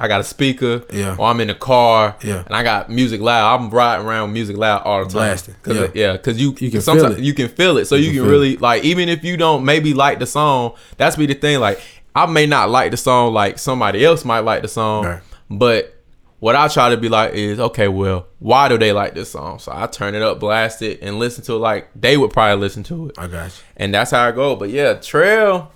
[0.00, 1.16] I got a speaker, Yeah.
[1.18, 2.42] or I'm in the car, Yeah.
[2.46, 3.58] and I got music loud.
[3.60, 5.56] I'm riding around music loud all the time, Blasting.
[5.62, 5.82] Cause Yeah.
[5.82, 7.26] it- yeah, because you You can sometimes feel it.
[7.26, 9.64] you can feel it, so you, can can, feel really like even if you don't
[9.64, 10.72] maybe like the song.
[10.96, 11.60] That's be the thing.
[11.60, 11.80] Like
[12.14, 15.20] I may not like the song, like somebody else might like the song, Right.
[15.50, 15.94] but
[16.40, 17.88] what I try to be like is okay.
[17.88, 19.58] Well, why do they like this song?
[19.58, 22.60] So I turn it up, blast it, and listen to it like they would probably
[22.60, 23.50] listen to it I got you.
[23.76, 24.54] and that's how I go.
[24.54, 25.72] But yeah, Trail,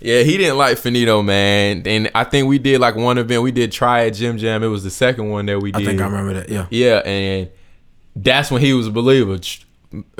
[0.00, 1.82] yeah, he didn't like Finito, man.
[1.86, 3.42] And I think we did like one event.
[3.42, 4.62] We did try at Jim Jam.
[4.62, 5.82] It was the second one that we did.
[5.82, 6.48] I think I remember that.
[6.48, 6.66] Yeah.
[6.70, 7.50] Yeah, and
[8.14, 9.38] that's when he was a believer.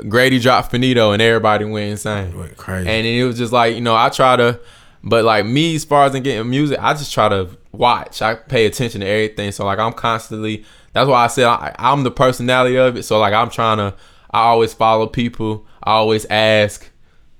[0.07, 2.37] Grady dropped Finito, and everybody went insane.
[2.37, 2.89] Went crazy.
[2.89, 4.59] And it was just like you know, I try to.
[5.03, 8.21] But like me, as far as in getting music, I just try to watch.
[8.21, 9.51] I pay attention to everything.
[9.51, 10.65] So like I'm constantly.
[10.93, 13.03] That's why I said I, I'm the personality of it.
[13.03, 13.93] So like I'm trying to.
[14.31, 15.65] I always follow people.
[15.83, 16.89] I always ask,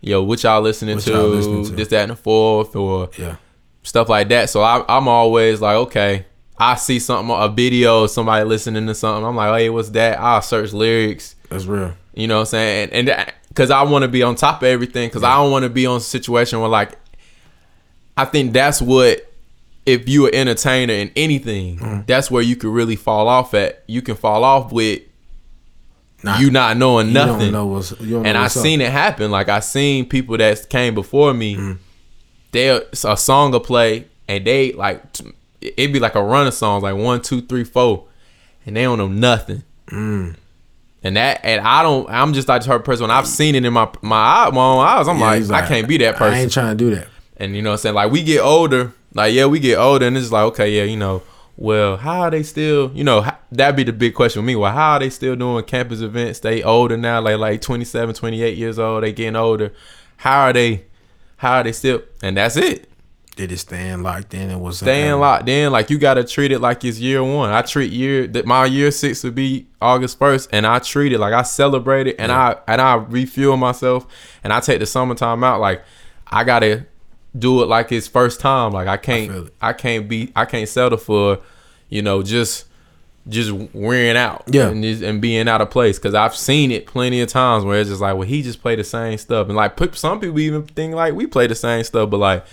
[0.02, 1.12] yo, what y'all listening, What to?
[1.12, 1.72] y'all listening to?
[1.76, 3.38] This, that, and the fourth, or Yeah.
[3.84, 4.50] stuff like that.
[4.50, 6.26] So I, I'm always like, okay,
[6.58, 9.26] I see something, a video, somebody listening to something.
[9.26, 10.20] I'm like, hey, what's that?
[10.20, 11.36] I'll search lyrics.
[11.50, 11.94] That's real.
[12.14, 12.90] You know what I'm saying?
[12.94, 15.64] And and because I want to be on top of everything, because I don't want
[15.64, 16.98] to be on a situation where like,
[18.16, 19.24] I think that's what.
[19.86, 22.02] If you're an entertainer in anything, Mm-hmm.
[22.08, 23.86] that's where you could really fall off at.
[23.88, 25.00] You can fall off with
[26.24, 27.52] Nah, you not knowing nothing.
[27.52, 28.64] know what's you don't know and I what's up.
[28.64, 29.30] seen it happen.
[29.32, 31.56] Like I seen people that came before me.
[31.56, 31.78] Mm.
[32.52, 35.04] They a song will play and they like
[35.62, 38.08] it'd be like a run of songs like one, two, three, four,
[38.66, 39.64] and they don't know nothing.
[39.88, 40.36] Mm.
[41.04, 42.10] And that and I don't.
[42.10, 43.04] I'm just like type person.
[43.04, 45.08] When I've seen it in my my my own eyes.
[45.08, 46.34] I'm Yeah, like, he's I can't be that person.
[46.34, 47.08] I ain't trying to do that.
[47.38, 47.96] And you know what I'm saying?
[47.96, 50.98] Like we get older, like yeah, we get older and it's like, okay, yeah, you
[50.98, 51.22] know,
[51.58, 54.56] well, how are they still, you know, that'd be the big question with me.
[54.56, 56.40] Well, how are they still doing campus events?
[56.40, 59.74] They older now, like like 27, 28 years old, they getting older.
[60.18, 60.86] How are they
[61.38, 62.88] how are they still and that's it.
[63.38, 66.60] They just staying locked in and was Staying locked in, like you gotta treat it
[66.60, 67.52] like it's year one.
[67.52, 71.20] I treat year that my year six would be August first, and I treat it
[71.20, 74.08] like I celebrate it, and I and I refuel myself,
[74.44, 75.60] and I take the summertime out.
[75.60, 75.84] Like
[76.28, 76.86] I gotta
[77.38, 78.72] do it like it's first time.
[78.72, 79.54] Like I can't, it.
[79.62, 81.40] I, can't be, I can't settle for,
[81.90, 82.66] you know, just
[83.30, 84.70] just wearing out, Yeah.
[84.70, 86.00] and, and being out of place.
[86.00, 88.76] Because I've seen it plenty of times where it's just like, well, he just play
[88.76, 92.10] the same stuff, and like some people even think like we play the same stuff,
[92.10, 92.46] but like.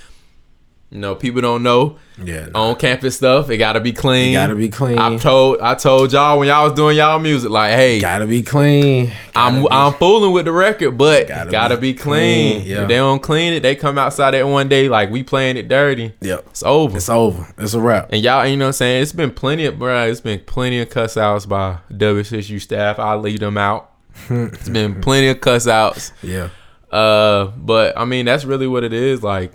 [0.90, 3.50] You know, people don't know Yeah, on campus stuff.
[3.50, 4.30] It gotta be clean.
[4.30, 4.96] It gotta be clean.
[4.96, 8.42] I told I told y'all when y'all was doing y'all music, like, hey, Gotta be
[8.44, 9.10] clean.
[9.34, 12.60] I'm be- I'm fooling with the record, but Gotta gotta, be be, clean.
[12.60, 12.82] clean, yeah.
[12.82, 15.66] If they don't clean it, they come outside that one day like we playing it
[15.66, 16.12] dirty.
[16.20, 16.46] Yep.
[16.50, 16.96] It's over.
[16.96, 17.52] It's over.
[17.58, 18.10] It's a wrap.
[18.12, 19.02] and y'all, you know what I'm saying?
[19.02, 23.00] It's been plenty of bruh, it's been plenty of cuss outs by WSU staff.
[23.00, 23.90] I'll leave them out.
[24.30, 26.12] it's been plenty of cuss outs.
[26.22, 26.50] Yeah.
[26.92, 29.20] Uh, but I mean, that's really what it is.
[29.24, 29.52] Like,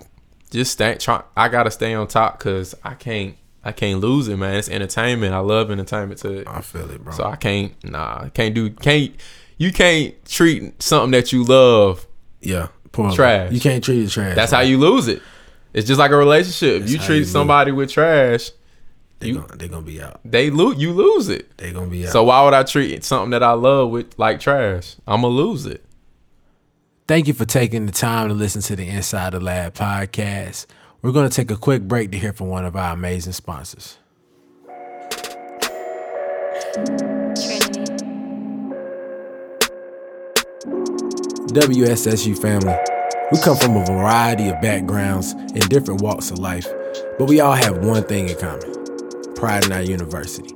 [0.50, 0.94] just stay.
[0.96, 1.22] Try.
[1.36, 3.36] I gotta stay on top because I can't.
[3.62, 4.56] I can't lose it, man.
[4.56, 5.34] It's entertainment.
[5.34, 6.48] I love entertainment to it.
[6.48, 7.12] I feel it, bro.
[7.12, 7.72] So I can't.
[7.84, 8.70] Nah, can't do.
[8.70, 9.14] Can't.
[9.58, 12.06] You can't treat something that you love.
[12.40, 12.68] yeah.
[12.92, 13.14] Poorly.
[13.14, 13.52] Trash.
[13.52, 14.34] You can't treat it trash.
[14.34, 15.22] That's how you lose it.
[15.72, 16.80] It's just like a relationship.
[16.80, 18.50] That's you treat you somebody with trash,
[19.20, 20.20] They you- gonna, they gonna be out.
[20.24, 20.78] they lose.
[20.78, 21.56] You lose it.
[21.56, 22.12] They gonna be out.
[22.12, 24.96] So why would I treat something that I love with like trash?
[25.06, 25.84] I'm gonna lose it.
[27.10, 30.66] Thank you for taking the time to listen to the Inside the Lab podcast.
[31.02, 33.98] We're going to take a quick break to hear from one of our amazing sponsors.
[41.48, 42.76] WSSU family,
[43.32, 46.68] we come from a variety of backgrounds and different walks of life,
[47.18, 50.54] but we all have one thing in common pride in our university.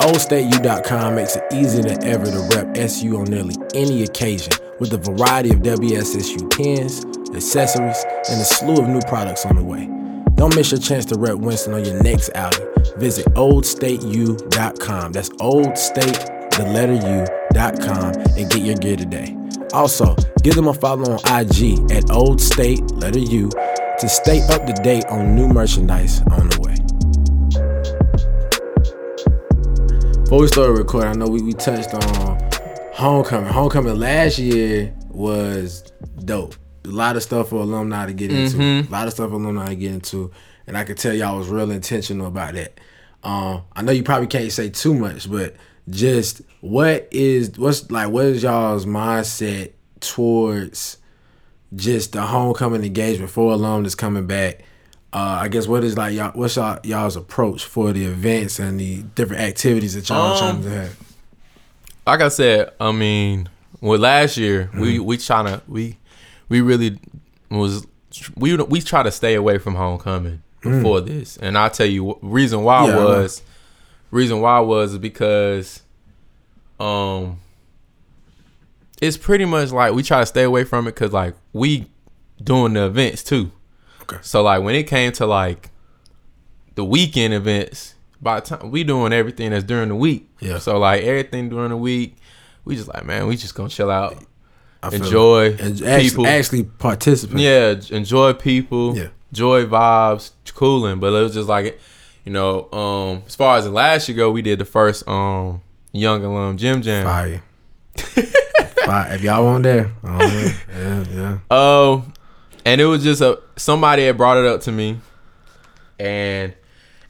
[0.00, 4.98] OldStateU.com makes it easier than ever to rep SU on nearly any occasion with a
[4.98, 7.04] variety of WSSU pins,
[7.36, 9.86] accessories, and a slew of new products on the way.
[10.34, 12.66] Don't miss your chance to rep Winston on your next outing.
[12.96, 15.12] Visit OldStateU.com.
[15.12, 19.36] That's OldState, the letter U.com, and get your gear today.
[19.74, 24.66] Also, give them a follow on IG at Old State, letter U, to stay up
[24.66, 26.76] to date on new merchandise on the way.
[30.22, 32.29] Before we started recording, I know we, we touched on
[33.00, 33.52] homecoming.
[33.52, 35.82] Homecoming last year was
[36.24, 36.54] dope.
[36.84, 38.58] A lot of stuff for alumni to get into.
[38.60, 40.30] A lot of stuff for alumni to get into.
[40.66, 42.78] And I could tell y'all was real intentional about that.
[43.22, 45.56] Um, I know you probably can't say too much, but
[45.88, 50.98] just what is what's like what is y'all's mindset towards
[51.74, 54.60] just the homecoming engagement for alumnus coming back?
[55.12, 58.78] Uh, I guess what is like y'all what's y'all y'all's approach for the events and
[58.78, 60.96] the different activities that y'all are trying Um, to have?
[62.06, 63.48] Like I said, I mean,
[63.80, 65.04] with last year, we Mm-hmm.
[65.04, 65.96] we trying to we
[66.48, 66.98] we really
[67.50, 67.86] was
[68.36, 72.62] we we try to stay away from homecoming before this, and I'll tell you reason
[72.64, 72.88] why Mm.
[72.88, 73.42] Yeah, was
[74.10, 75.82] reason why was because
[76.78, 77.38] um
[79.00, 81.86] it's pretty much like we try to stay away from it because like we
[82.42, 83.50] doing the events too.
[84.02, 84.18] Okay.
[84.22, 85.70] So like when it came to like
[86.74, 90.28] the weekend events, by the time we doing everything that's during the week.
[90.40, 90.58] Yeah.
[90.58, 92.16] So like everything during the week,
[92.64, 94.16] we just like man, we just gonna chill out,
[94.82, 95.60] I enjoy it.
[95.60, 96.26] And actually, people.
[96.26, 97.38] actually participate.
[97.40, 99.08] yeah, enjoy people, Yeah.
[99.32, 101.00] enjoy vibes, cooling.
[101.00, 101.80] But it was just like,
[102.24, 105.62] you know, um, as far as the last year go, we did the first um
[105.92, 107.04] young alum gym jam.
[107.06, 107.42] Fire.
[108.84, 109.14] Fire.
[109.14, 111.38] If y'all weren't there, yeah, yeah.
[111.50, 112.12] Um,
[112.64, 115.00] and it was just a somebody had brought it up to me,
[115.98, 116.54] and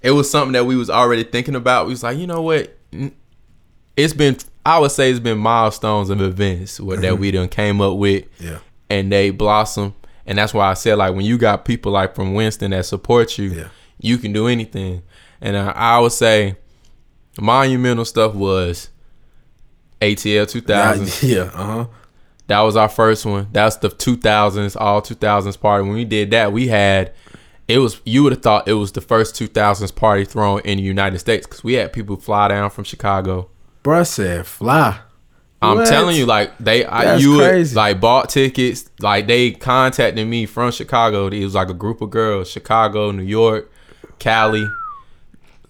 [0.03, 1.87] it was something that we was already thinking about.
[1.87, 2.77] We was like, you know what?
[3.97, 7.81] It's been I would say it's been milestones of events what, that we done came
[7.81, 8.59] up with, Yeah.
[8.91, 9.95] and they blossom.
[10.27, 13.37] And that's why I said like when you got people like from Winston that support
[13.39, 13.69] you, Yeah.
[14.01, 15.03] you can do anything.
[15.41, 16.57] And I, I would say
[17.41, 18.89] monumental stuff was
[20.01, 21.29] ATL 2000.
[21.29, 21.45] Yeah.
[21.55, 21.87] Uh huh.
[22.47, 23.47] That was our first one.
[23.53, 25.85] That's the 2000s, all 2000s party.
[25.87, 27.13] When we did that, we had
[27.71, 30.85] it was you would have thought it was the first 2000s party thrown in the
[30.85, 33.49] United States because we had people fly down from Chicago.
[33.85, 35.01] Bruh said fly.
[35.63, 35.89] I'm What?
[35.89, 38.89] telling you, like they, I, you would, like bought tickets.
[38.99, 41.27] Like they contacted me from Chicago.
[41.29, 43.71] It was like a group of girls: Chicago, New York,
[44.19, 44.67] Cali,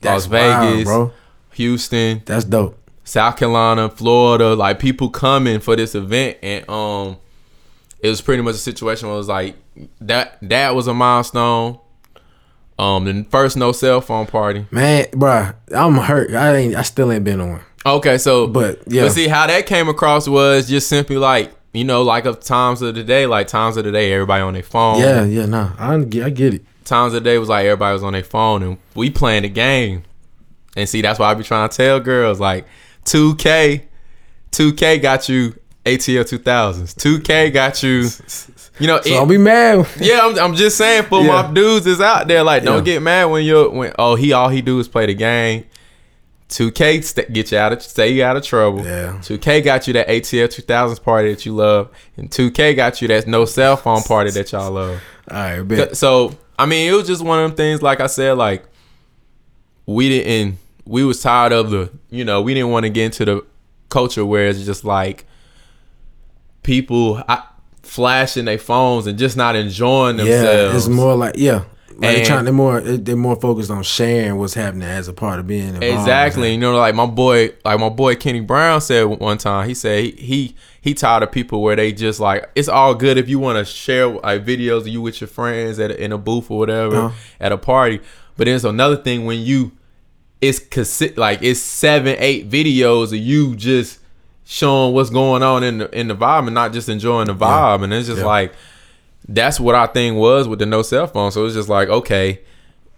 [0.00, 1.12] That's Las Vegas, wild, bro.
[1.54, 2.76] Houston, That's dope.
[3.02, 7.16] South Carolina, Florida, like people coming for this event, and um,
[7.98, 9.56] it was pretty much a situation where it was like
[10.00, 10.38] that.
[10.42, 11.80] That was a milestone.
[12.80, 14.66] Um, the first no cell phone party.
[14.70, 16.32] Man, bruh, I'm hurt.
[16.34, 16.74] I ain't.
[16.74, 17.60] I still ain't been on one.
[17.84, 19.02] Okay, so But, yeah.
[19.02, 22.82] but see how that came across was just simply like you know, like of times
[22.82, 24.98] of the day, like times of the day, everybody on their phone.
[24.98, 25.72] Yeah, yeah, nah.
[25.78, 26.64] I get, I get it.
[26.84, 29.48] times of the day was like everybody was on their phone and we playing the
[29.50, 30.02] game.
[30.76, 32.66] And see, that's why I be trying to tell girls like
[33.04, 33.82] 2K,
[34.52, 35.54] 2K got you
[35.96, 36.94] ATL 2000s.
[36.94, 38.08] 2K got you,
[38.78, 39.00] you know.
[39.00, 39.86] So it- don't be mad.
[40.00, 41.42] yeah, I'm, I'm just saying for Yeah.
[41.42, 42.42] my dudes is out there.
[42.42, 42.94] Like, don't Yeah.
[42.94, 45.64] get mad when you're when oh he all he do is play the game.
[46.48, 48.84] 2K st- get you out of stay you out of trouble.
[48.84, 49.18] Yeah.
[49.22, 53.28] 2K got you that ATL 2000s party that you love, and 2K got you that
[53.28, 55.00] no cell phone party that y'all love.
[55.30, 55.96] All right, bet.
[55.96, 57.82] So I mean, it was just one of them things.
[57.82, 58.64] Like I said, like
[59.86, 60.58] we didn't.
[60.84, 61.90] We was tired of the.
[62.10, 63.44] You know, we didn't want to get into the
[63.88, 65.24] culture where it's just like
[66.62, 67.22] people
[67.82, 70.70] flashing their phones and just not enjoying themselves.
[70.72, 71.64] Yeah, it's more like yeah.
[71.90, 72.44] Like they And- trying.
[72.44, 72.80] They're more.
[72.80, 75.84] They're more focused on sharing what's happening as a part of being involved.
[75.84, 76.52] Exactly.
[76.52, 79.68] You know, like my boy, like my boy Kenny Brown said one time.
[79.68, 83.18] He said he he, he tired of people where they just like it's all good
[83.18, 86.16] if you want to share like videos of you with your friends at in a
[86.18, 87.14] booth or whatever Uh-huh.
[87.38, 88.00] at a party.
[88.38, 89.72] But there's another thing when you
[90.40, 90.62] it's
[91.18, 93.98] like it's seven eight videos of you just
[94.52, 97.84] showing what's going on in the in the vibe and not just enjoying the vibe.
[97.84, 98.26] And it's just Yeah.
[98.26, 98.52] like
[99.28, 101.30] that's what our thing was with the no cell phone.
[101.30, 102.40] So it's just like okay,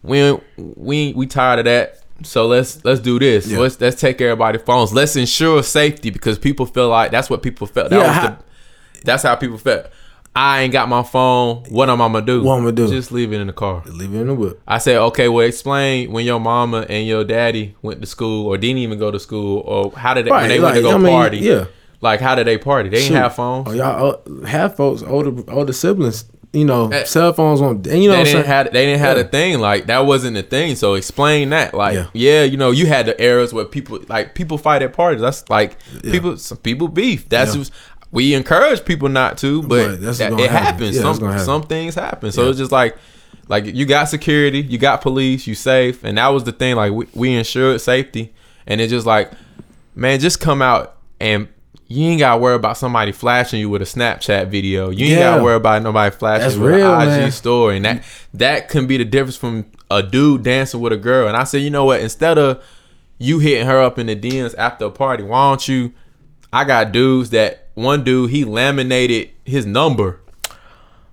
[0.02, 1.98] we we we tired of that.
[2.22, 3.46] So let's let's do this.
[3.48, 3.58] Yeah.
[3.58, 4.94] Let's let's take everybody's phones.
[4.94, 7.90] Let's ensure safety because people feel like that's what people felt.
[7.90, 9.86] That Yeah, the, that's how people felt.
[10.35, 11.64] I ain't got my phone.
[11.68, 12.42] What am I gonna do?
[12.42, 12.88] What I'ma do?
[12.88, 13.83] Just leave it in the car.
[13.87, 14.61] Leave it in the whip.
[14.66, 18.57] I said, okay, well, explain when your mama and your daddy went to school or
[18.57, 20.95] didn't even go to school, or how did they when Right, they went to go
[20.95, 21.38] I mean, party?
[21.38, 21.66] yeah.
[22.01, 22.88] like how did they party?
[22.88, 23.09] They Shoot.
[23.11, 23.68] didn't have phones.
[23.68, 26.25] Oh, y'all uh, have folks older older siblings.
[26.55, 27.77] You know, Eh, cell phones on.
[27.77, 29.25] And you know, they what didn't have they didn't have Yeah.
[29.25, 30.77] a thing like that wasn't the thing.
[30.77, 31.73] So explain that.
[31.75, 32.07] Like Yeah.
[32.14, 32.42] yeah.
[32.45, 35.21] you know, you had the eras where people like people fight at parties.
[35.23, 37.27] That's like people some people beef.
[37.31, 37.61] That's Yeah.
[37.61, 37.73] just
[38.12, 40.48] we encourage people not to, but that- it happen.
[40.48, 40.96] happens.
[40.96, 42.31] Yeah, some some things happen.
[42.31, 42.51] So Yeah.
[42.51, 42.96] it's just like
[43.48, 46.77] like you got security, you got police, you safe, and that was the thing.
[46.77, 48.33] Like we, we ensured safety,
[48.66, 49.33] and it's just like
[49.96, 51.48] man, just come out and.
[51.88, 54.88] You ain't gotta worry about somebody flashing you with a Snapchat video.
[54.88, 55.33] You ain't Yeah.
[55.33, 57.31] gotta worry about nobody flashing That's you with real, an IG man.
[57.33, 61.29] story, and that that can be the difference from a dude dancing with a girl.
[61.29, 62.01] And I said, you know what?
[62.01, 62.62] Instead of
[63.18, 65.92] you hitting her up in the DMs after a party, why don't you?
[66.51, 70.20] I got dudes that one dude he laminated his number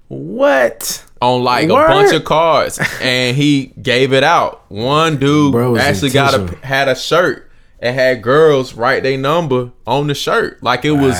[0.07, 1.05] what?
[1.21, 1.85] on like Word.
[1.85, 4.63] a bunch of cards and he gave it out.
[4.69, 9.71] One dude Bro actually got a had a shirt and had girls write their number
[9.85, 11.15] on the shirt like it was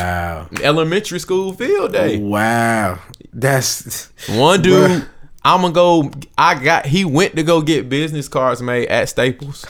[0.61, 2.17] elementary school field day.
[2.17, 2.99] Wow.
[3.31, 5.07] That's One dude, Bruh.
[5.43, 6.11] I'm gonna go.
[6.37, 6.85] I got.
[6.85, 9.65] He went to go get business cards made at Staples.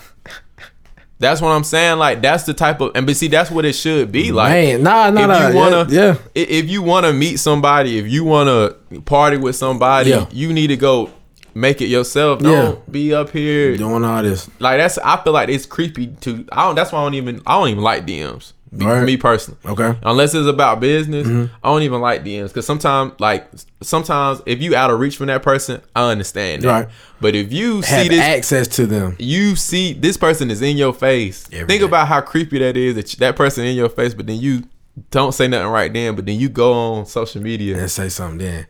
[1.20, 2.00] That's what I'm saying.
[2.00, 4.32] Like that's the type of and but see that's what it should be.
[4.32, 6.44] Like Man, nah, nah, if nah, you wanna, yeah, yeah.
[6.48, 10.26] If you wanna meet somebody, if you wanna party with somebody, Yeah.
[10.32, 11.12] you need to go
[11.54, 12.40] make it yourself.
[12.40, 14.50] Don't be up here doing all this.
[14.60, 14.98] like that's.
[15.00, 16.46] I feel like it's creepy to.
[16.52, 16.76] I don't.
[16.76, 17.42] That's why I don't even.
[17.46, 18.54] I don't even like DMs.
[18.76, 19.04] Be- Right.
[19.04, 19.60] Me personally.
[19.66, 19.98] Okay.
[20.04, 21.54] Unless it's about business, Mm-hmm.
[21.64, 23.48] I don't even like DMs because sometimes, like,
[23.82, 26.68] sometimes if you out of reach from that person, I understand that.
[26.70, 26.88] Right.
[27.20, 29.16] But if you Have see this, access to them.
[29.18, 31.48] you see this person is in your face.
[31.52, 31.86] Every Think day.
[31.88, 32.96] about how creepy that is.
[32.96, 34.64] That that person in your face, but then you
[35.12, 36.16] don't say nothing right then.
[36.16, 37.78] But then you go on social media.
[37.80, 38.68] and say something then.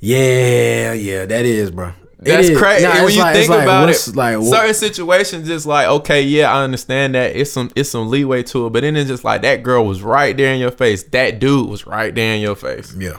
[0.00, 1.92] Yeah, yeah, that is, bro.
[2.24, 2.58] That's is.
[2.58, 2.84] crazy.
[2.84, 6.22] Nah, when you like- think like, about it, like what- certain situations, just like okay,
[6.22, 9.24] yeah, I understand that it's some it's some leeway to it, but then it's just
[9.24, 11.02] like that girl was right there in your face.
[11.04, 12.94] That dude was right there in your face.
[12.98, 13.18] yeah,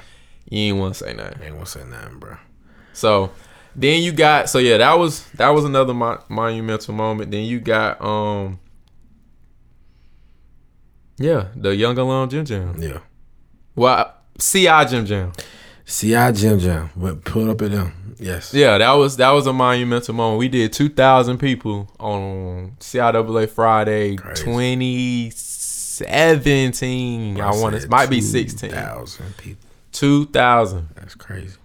[0.49, 1.37] you ain't want to say nothing.
[1.41, 2.37] I ain't gonna say nothing, bro.
[2.93, 3.31] So
[3.75, 7.31] then you got so yeah, that was that was another mo- monumental moment.
[7.31, 8.59] Then you got um
[11.17, 12.75] yeah, the young alum Jim Jam.
[12.81, 12.99] Yeah.
[13.75, 15.31] Well, CI Jim Jam.
[15.85, 16.89] CI Jim Jam.
[16.95, 17.93] But put up at them.
[18.19, 18.53] Yes.
[18.53, 20.39] Yeah, that was that was a monumental moment.
[20.39, 27.39] We did two thousand people on CIAA Friday, twenty seventeen.
[27.39, 28.71] I want to might be sixteen.
[28.71, 29.67] Thousand people.
[29.91, 30.89] Two thousand.
[30.95, 31.57] That's crazy.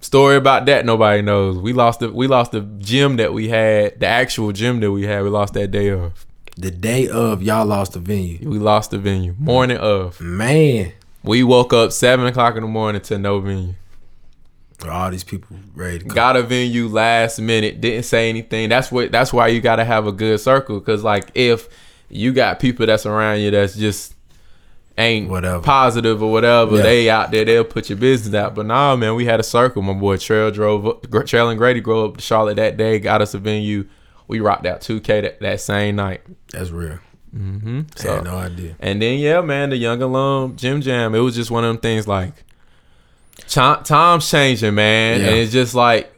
[0.00, 1.56] Story about that nobody knows.
[1.56, 5.04] We lost the we lost the gym that we had, the actual gym that we
[5.04, 5.22] had.
[5.22, 6.26] We lost that day of.
[6.56, 8.48] The day of y'all lost the venue.
[8.48, 9.34] We lost the venue.
[9.38, 10.20] Morning of.
[10.20, 10.92] Man.
[11.22, 13.74] We woke up seven o'clock in the morning to no venue.
[14.90, 16.14] All these people ready to go.
[16.14, 17.80] Got a venue last minute.
[17.80, 18.68] Didn't say anything.
[18.68, 19.10] That's what.
[19.12, 20.80] That's why you got to have a good circle.
[20.80, 21.68] Cause like if
[22.08, 24.14] you got people that's around you that's just
[24.96, 25.60] ain't Whatever.
[25.62, 26.82] positive or whatever, Yeah.
[26.82, 28.54] they out there they'll put your business out.
[28.54, 29.82] But nah, man, we had a circle.
[29.82, 31.26] My boy Trail drove up.
[31.26, 32.98] Trail and Grady drove up to Charlotte that day.
[32.98, 33.86] Got us a venue.
[34.28, 36.22] We rocked out 2K that, that same night.
[36.52, 36.98] That's real.
[37.36, 37.80] Mm-hmm.
[37.96, 38.76] So, I had no idea.
[38.78, 41.14] and then yeah, man, the young alum Jim Jam.
[41.14, 42.32] It was just one of them things like
[43.48, 45.26] times changing, man, Yeah.
[45.28, 46.10] and it's just like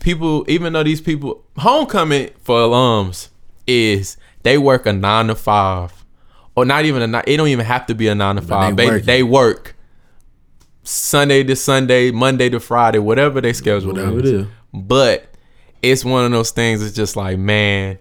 [0.00, 0.44] people.
[0.48, 3.28] Even though these people homecoming for alums
[3.66, 5.92] is they work a nine to five,
[6.56, 7.24] or not even a nine.
[7.26, 8.76] It don't even have to be a nine to five.
[8.76, 9.74] they They they work
[10.82, 14.46] Sunday to Sunday, Monday to Friday, whatever they schedule Whatever it is.
[14.72, 15.26] But
[15.82, 16.82] it's one of those things.
[16.82, 17.98] It's just like, man,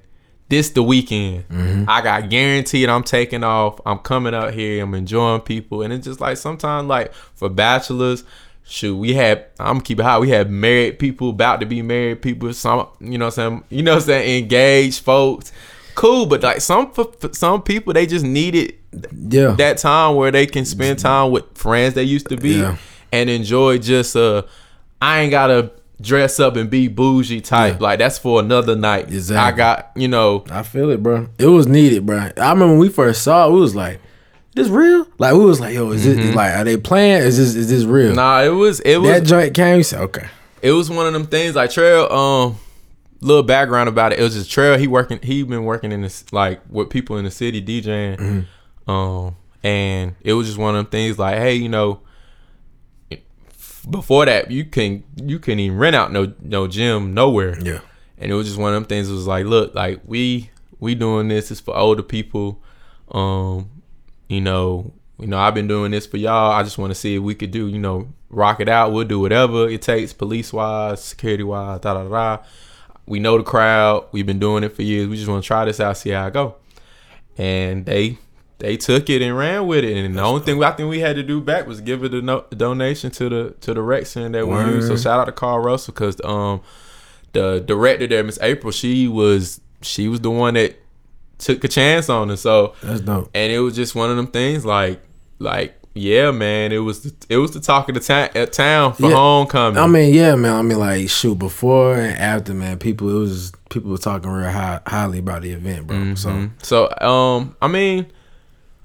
[0.50, 1.48] this the weekend.
[1.50, 1.86] Mm-hmm.
[1.89, 3.80] I got guaranteed I'm taking off.
[3.86, 4.84] I'm coming out here.
[4.84, 8.24] I'm enjoying people, and it's just like sometimes, like for bachelors,
[8.64, 9.45] shoot, we had.
[9.60, 10.22] I'm keep it hot.
[10.22, 12.54] We had married people, about to be married people.
[12.54, 15.52] Some, you know, what I'm saying, you know, what I'm saying, engaged folks.
[15.95, 16.91] Cool, but like some
[17.32, 18.76] some people, they just needed
[19.28, 19.52] Yeah.
[19.58, 22.78] that time where they can spend time with friends they used to be Yeah.
[23.12, 24.43] and enjoy just uh
[25.02, 25.72] I ain't gotta
[26.02, 27.82] dress up and be bougie type.
[27.82, 29.08] Like that's for another night.
[29.08, 29.38] Exactly.
[29.38, 31.30] I got, you know, I feel it, bro.
[31.38, 32.18] It was needed, bro.
[32.18, 34.00] I remember when we first saw it, we was like,
[34.54, 37.24] "This real?" Like we was like, "Yo, is it like are they playing?
[37.24, 38.16] Is this is this real?" Mm-hmm.
[38.16, 39.78] nah, it was it was that joint came.
[39.78, 40.28] You said, "Okay."
[40.62, 42.60] it was one of them things like Trail, um
[43.20, 44.20] little background about it.
[44.20, 47.26] It was just Trail, he working he been working in this like with people in
[47.26, 48.18] the city DJing.
[48.18, 48.91] Mm-hmm.
[48.91, 52.02] Um and it was just one of them things like, hey, you know,
[53.89, 57.59] before that you can you can even rent out no no gym nowhere.
[57.61, 57.79] Yeah.
[58.17, 59.09] and it was just one of them things.
[59.09, 62.61] It was like, look, like we we doing this is for older people.
[63.11, 63.69] Um,
[64.27, 66.51] you know, you know, I've been doing this for y'all.
[66.51, 68.91] I just want to see if we could do, you know, rock it out.
[68.91, 72.43] We'll do whatever it takes, police wise, security wise, da da da.
[73.05, 74.07] We know the crowd.
[74.11, 75.07] We've been doing it for years.
[75.07, 76.55] We just want to try this out, see how it go.
[77.38, 78.17] And they
[78.60, 79.95] they took it and ran with it.
[79.97, 82.22] And the only thing I think we had to do back was give it a
[82.22, 84.88] no, donation to the to the rec center that we use.
[84.88, 86.62] So shout out to Carl Russell because um
[87.34, 90.76] the director there, Miss April, she was she was the one that
[91.38, 92.38] took a chance on it.
[92.38, 93.30] So That's dope.
[93.36, 95.01] and it was just one of them things like
[95.39, 98.93] like yeah, man, it was the, it was the talk of the ta- uh, town
[98.93, 99.16] for Yeah.
[99.16, 99.80] homecoming.
[99.80, 100.53] I mean, yeah, man.
[100.53, 104.51] I mean, like, shoot, before and after, man, people, it was people were talking real
[104.51, 106.14] high, highly about the event, bro.
[106.14, 108.05] So So, um, I mean,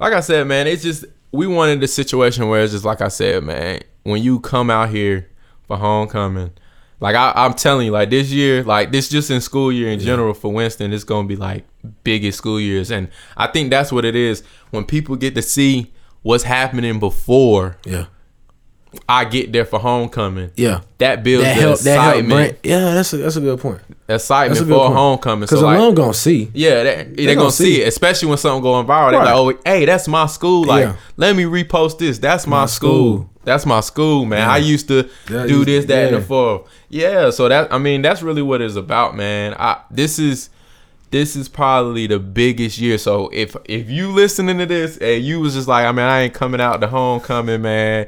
[0.03, 3.09] like I said, man, it's just we wanted a situation where it's just like I
[3.09, 5.31] said, man, when you come out here
[5.69, 6.51] for homecoming,
[6.99, 10.01] like I, I'm telling you, like this year, like this just in school year in
[10.01, 11.65] general for Winston, it's gonna be like
[12.03, 14.43] biggest school years, and I think that's what it is.
[14.71, 15.93] When people get to see
[16.23, 18.07] what's happening before yeah,
[19.09, 20.51] I get there for homecoming.
[20.57, 20.81] yeah.
[20.99, 21.79] That builds That help.
[21.81, 23.81] That excitement, Bring, yeah, that's a that's a good point.
[24.09, 24.95] excitement That's a for point.
[24.95, 25.41] homecoming.
[25.41, 26.51] Because So like, gonna see.
[26.55, 29.11] Yeah, they, they, gonna gonna see it, especially when something going viral.
[29.13, 30.65] They're like, "Oh, hey, that's my school.
[30.65, 30.97] Like, Yeah.
[31.17, 32.19] let me repost this.
[32.19, 32.91] That's my, My school.
[33.19, 33.31] school.
[33.45, 34.39] That's my school, man.
[34.41, 34.53] Yeah.
[34.53, 36.63] I used to That do is- this, that, and the fourth.
[36.89, 37.31] Yeah.
[37.31, 39.55] So that I mean, that's really what it's about, man.
[39.59, 40.51] I this is
[41.11, 42.97] this is probably the biggest year.
[42.99, 46.21] So if if you listening to this and you was just like, I mean, I
[46.23, 48.07] ain't coming out to homecoming, man.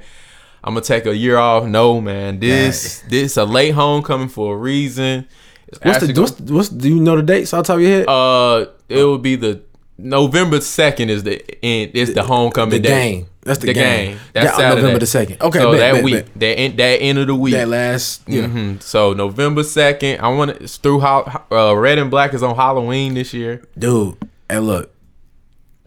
[0.66, 1.64] I'm gonna take a year off.
[1.66, 2.40] No, man.
[2.40, 5.28] This this a late homecoming for a reason.
[5.68, 7.90] It's What's the what's, what's do you know the dates off the top of your
[7.90, 8.08] head?
[8.08, 9.60] uh, it would be the
[9.98, 11.92] November second is the end.
[11.94, 13.12] Is the homecoming the day.
[13.12, 13.26] game.
[13.42, 14.18] That's the, game.
[14.32, 14.80] That's Yeah, Saturday.
[14.80, 15.42] November the second.
[15.42, 16.40] Okay, so bet, that bet, week, bet.
[16.40, 17.52] that end, that end of the week.
[17.52, 18.22] that last.
[18.26, 18.44] Yeah.
[18.46, 18.82] Mhm.
[18.82, 20.20] So November second.
[20.20, 23.62] I want it's through how uh, red and black is on Halloween this year.
[23.78, 24.16] dude.
[24.48, 24.94] And look,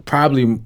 [0.06, 0.60] probably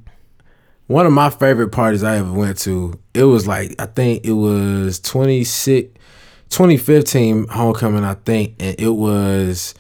[0.92, 3.00] one of my favorite parties I ever went to.
[3.14, 5.90] It was like I think it was 26,
[6.50, 8.04] 2015 homecoming.
[8.04, 9.74] I think, and it was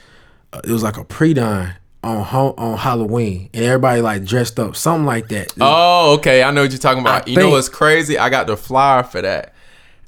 [0.53, 4.75] uh, it was like a pre-dine on ho- on Halloween and everybody like dressed up,
[4.75, 5.53] something like that.
[5.59, 6.43] Oh, okay.
[6.43, 7.27] I know what you're talking about.
[7.27, 8.17] I you know what's crazy?
[8.17, 9.53] I got the flyer for that.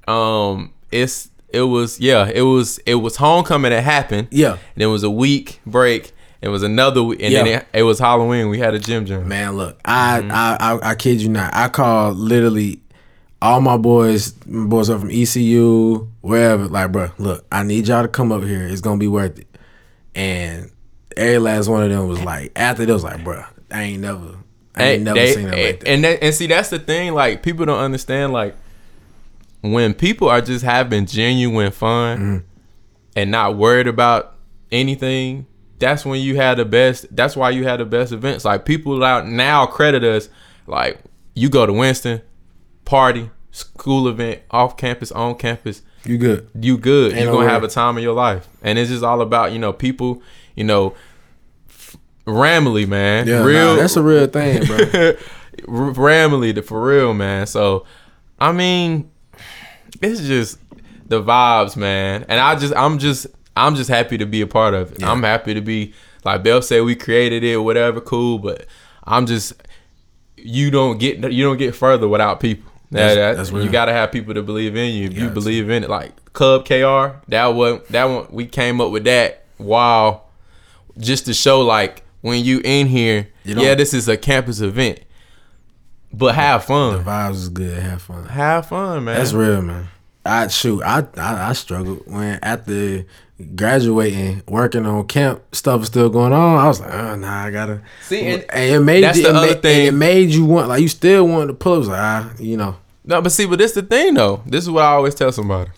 [0.07, 4.27] Um, it's it was yeah, it was it was homecoming that happened.
[4.31, 4.57] Yeah.
[4.73, 6.13] and it was a week break.
[6.43, 7.43] It was another week, and Yeah.
[7.43, 8.49] then it, it was Halloween.
[8.49, 9.27] We had a gym gym.
[9.29, 10.31] Man, look, I, Mm-hmm.
[10.31, 11.55] I I I kid you not.
[11.55, 12.81] I called literally
[13.41, 16.65] all my boys, my boys are from ECU, wherever.
[16.67, 18.67] Like, bro, look, I need y'all to come up here.
[18.67, 19.47] It's gonna be worth it.
[20.15, 20.69] And
[21.15, 24.35] every last one of them was like, after they was like, bro, I ain't never,
[24.75, 25.87] I ain't And never they- seen that like that.
[25.89, 27.13] And that, and see, that's the thing.
[27.13, 28.33] Like people don't understand.
[28.33, 28.55] Like
[29.61, 32.37] when people are just having genuine fun Mm-hmm.
[33.15, 34.35] and not worried about
[34.71, 35.45] anything,
[35.83, 37.05] that's when you had the best.
[37.15, 38.45] That's why you had the best events.
[38.45, 40.29] Like people out now credit us.
[40.65, 40.99] Like
[41.35, 42.21] you go to Winston,
[42.85, 46.49] party, school event, off campus, on campus you good?
[46.59, 47.13] you good.
[47.13, 49.59] Ain't You're gonna have a time of your life, and it's just all about you
[49.59, 50.21] know people,
[50.55, 50.95] you know,
[51.69, 53.75] f- Ramley man, Yeah, real.
[53.75, 54.77] nah, that's a real thing, bro.
[55.67, 57.47] Ramley, the for real man.
[57.47, 57.85] So,
[58.39, 59.11] I mean,
[60.01, 60.59] it's just
[61.07, 62.25] the vibes, man.
[62.27, 65.03] And I just, I'm just, I'm just happy to be a part of it.
[65.03, 65.93] I'm happy to be
[66.25, 68.39] like Bell said, we created it, whatever, cool.
[68.39, 68.65] But
[69.03, 69.53] I'm just,
[70.37, 72.71] you don't get, you don't get further without people.
[72.91, 75.05] That's- That- that- that's you gotta have people to believe in you.
[75.07, 78.79] If you Got believe in it, like Club KR, that one, that one, we came
[78.81, 79.43] up with that.
[79.59, 80.23] Wow,
[80.97, 84.99] just to show like when you in here, You yeah, this is a campus event,
[86.11, 86.97] but have fun.
[86.97, 87.77] the vibes is good.
[87.81, 88.25] Have fun.
[88.25, 89.17] Have fun, man.
[89.17, 89.87] That's real, man.
[90.25, 90.81] I shoot.
[90.83, 93.05] I, I I struggled when after
[93.43, 96.57] graduating, working on camp stuff was still going on.
[96.59, 99.35] I was like, oh, nah, I gotta See, and it made that's it, the it
[99.35, 99.87] other made, thing.
[99.87, 101.75] It made you want like you still wanted to pull.
[101.75, 102.75] It was like, ah, you know,
[103.05, 104.41] No, but see, but this the thing though.
[104.45, 105.71] This is what I always tell somebody.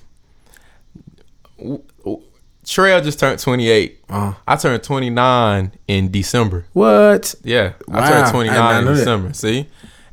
[1.57, 2.21] W- w-
[2.65, 3.99] Trail just turned 28.
[4.09, 4.33] Uh-huh.
[4.47, 6.65] I turned 29 in December.
[6.73, 7.35] what?
[7.43, 8.97] Yeah, Wow, I I turned 29 not in know that.
[8.97, 9.33] December.
[9.33, 9.67] See,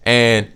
[0.04, 0.48] and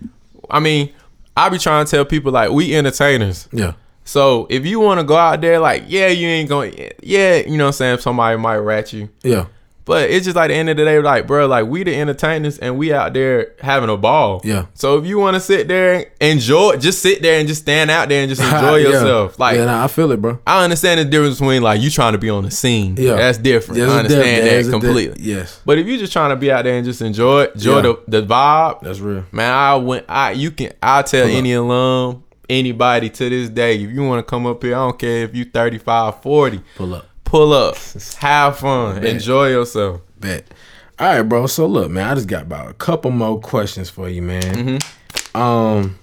[0.51, 0.93] I mean,
[1.37, 3.49] I be trying to tell people like we entertainers.
[3.53, 3.73] Yeah,
[4.07, 7.57] So if you want to go out there, like, yeah, you ain't going, yeah, you
[7.59, 7.99] know what I'm saying.
[7.99, 9.47] Somebody might rat you, yeah,
[9.85, 12.59] but it's just like the end of the day, like, bro, like we the entertainers
[12.59, 14.41] and we out there having a ball.
[14.45, 14.67] Yeah.
[14.75, 17.91] So if you want to sit there and enjoy, just sit there and just stand
[17.91, 18.89] out there and just enjoy Yeah.
[18.91, 19.39] yourself.
[19.41, 20.39] Like, yeah, nah, I feel it, bro.
[20.47, 22.97] I understand the difference between like you trying to be on the scene.
[22.97, 23.81] Yeah, That's different.
[23.81, 24.67] Yeah, I understand.
[24.67, 25.21] That completely.
[25.23, 27.77] yes, But if you just trying to be out there and just enjoy it, enjoy
[27.77, 27.83] Yeah.
[27.83, 29.25] the, the vibe, that's real.
[29.33, 30.05] man, I went.
[30.09, 30.73] I you can.
[30.83, 34.75] I tell any alum, anybody to this day, if you want to come up here,
[34.75, 37.77] I don't care if you 35, 40, Pull up, pull up,
[38.19, 39.05] have fun, Bet.
[39.05, 40.01] enjoy yourself.
[40.19, 40.47] bet.
[40.99, 41.47] All right, bro.
[41.47, 44.43] So look, man, I just got about a couple more questions for you, man.
[44.43, 45.37] Mm-hmm.
[45.41, 45.99] Um.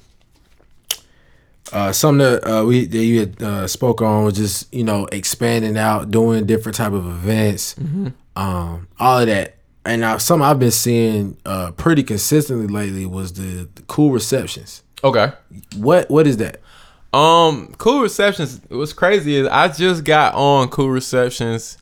[1.71, 5.07] Uh, something that uh, we that you had uh, spoke on was just you know
[5.11, 8.09] expanding out, doing different type of events, Mm-hmm.
[8.35, 9.55] Um, all of that.
[9.85, 14.81] And now something I've been seeing uh, pretty consistently lately was the, the cool receptions.
[15.03, 15.31] Okay.
[15.77, 16.61] What what is that?
[17.13, 18.59] Um, cool receptions.
[18.69, 21.77] What's crazy is I just got on cool receptions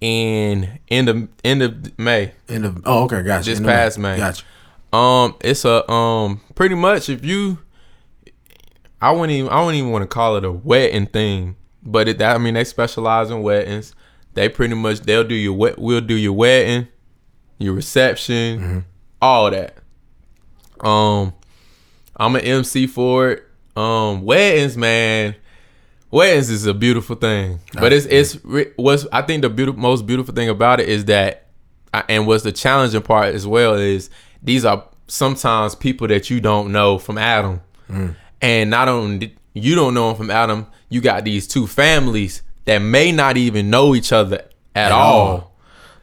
[0.00, 2.32] in end of end of May.
[2.48, 3.44] In the oh okay, gotcha.
[3.44, 4.16] Just the past May.
[4.16, 4.44] Gotcha.
[4.92, 7.58] Um, it's a um pretty much if you,
[9.00, 12.18] I wouldn't even I wouldn't even want to call it a wedding thing, but it
[12.18, 13.94] that I mean they specialize in weddings.
[14.34, 16.88] They pretty much they'll do your wed we'll do your wedding,
[17.58, 18.84] your reception,
[19.20, 19.76] all that.
[20.80, 21.34] Um,
[22.22, 23.48] I'm an MC for it.
[23.74, 25.34] Um, weddings, man.
[26.12, 28.34] Weddings is a beautiful thing, but it's it's
[28.76, 31.46] what's I think the beautiful most beautiful thing about it is that,
[32.08, 34.08] and what's the challenging part as well is
[34.42, 37.60] these are sometimes people that you don't know from Adam,
[38.42, 42.78] and not only you don't know them from Adam, you got these two families that
[42.78, 44.44] may not even know each other
[44.76, 45.28] at, all.
[45.28, 45.52] all.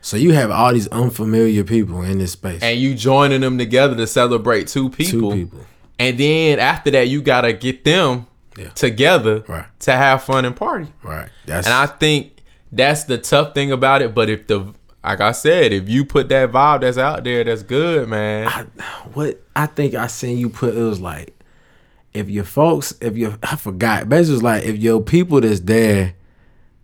[0.01, 2.61] So you have all these unfamiliar people in this space.
[2.63, 5.32] and you joining them together to celebrate two people.
[5.32, 5.65] Two people.
[6.00, 8.26] And then after that, you gotta get them
[8.58, 8.70] Yeah.
[8.70, 9.66] together Right.
[9.82, 10.88] to have fun and party.
[11.04, 11.30] right.
[11.45, 12.32] That's And I think
[12.72, 14.16] that's the tough thing about it.
[14.16, 14.74] But if the
[15.04, 18.47] like I said, if you put that vibe that's out there, that's good, man.
[18.47, 18.64] I,
[19.14, 21.36] what I think I seen you put it was like
[22.14, 26.16] if your folks if your I forgot basically it's like if your people that's there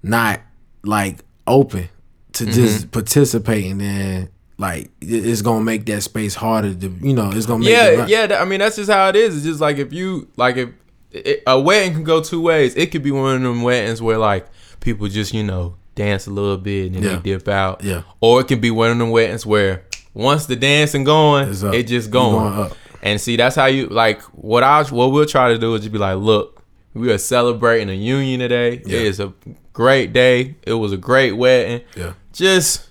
[0.03, 0.39] not
[0.83, 1.89] like open
[2.33, 2.53] to mm-hmm.
[2.53, 7.59] just participating then like it's gonna make that space harder to you know it's gonna
[7.63, 8.41] make yeah, yeah.
[8.41, 9.35] I mean, that's just how it is.
[9.37, 10.69] It's just like if you like if
[11.11, 12.75] it, a wedding can go two ways.
[12.75, 14.47] It could be one of them weddings where like
[14.79, 17.15] people just you know dance a little bit and then Yeah.
[17.17, 17.83] they dip out.
[17.83, 18.03] Yeah.
[18.21, 22.11] Or it can be one of them weddings where once the dancing going, it just
[22.11, 22.35] going.
[22.51, 22.77] going up.
[23.01, 25.91] And see, that's how you like what I what we'll try to do is just
[25.93, 28.81] be like, look, we are celebrating a union today.
[28.85, 28.99] Yeah.
[28.99, 29.33] It is a
[29.73, 30.55] great day.
[30.63, 31.81] It was a great wedding.
[31.95, 32.13] Yeah.
[32.33, 32.89] Just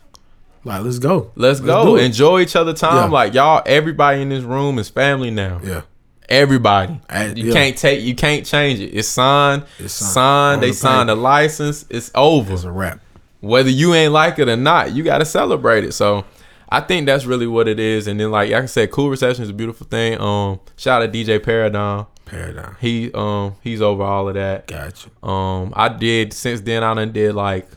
[0.65, 1.31] Like, let's go.
[1.35, 1.97] Let's, do go.
[1.97, 3.11] Enjoy each other time.
[3.11, 3.13] Yeah.
[3.13, 5.61] Like y'all, everybody in this room is family now.
[5.63, 5.83] Yeah.
[6.29, 7.01] Everybody.
[7.09, 7.53] I- you yeah.
[7.53, 8.91] can't take you can't change it.
[8.91, 9.65] It's signed.
[9.79, 10.13] It's signed.
[10.13, 10.63] signed.
[10.63, 11.23] They the signed the paper.
[11.23, 11.85] license.
[11.91, 12.55] It's over.
[12.55, 13.01] It's a wrap.
[13.41, 15.93] Whether you ain't like it or not, you gotta celebrate it.
[15.93, 16.25] So
[16.71, 18.07] I think that's really what it is.
[18.07, 20.19] And then like, like I said, cool reception is a beautiful thing.
[20.19, 22.07] Um shout out to DJ Paradigm.
[22.25, 22.77] Paradigm.
[22.81, 24.67] He um he's over all of that.
[24.67, 25.11] Gotcha.
[25.23, 26.83] Um, I did since then.
[26.83, 27.69] I done did like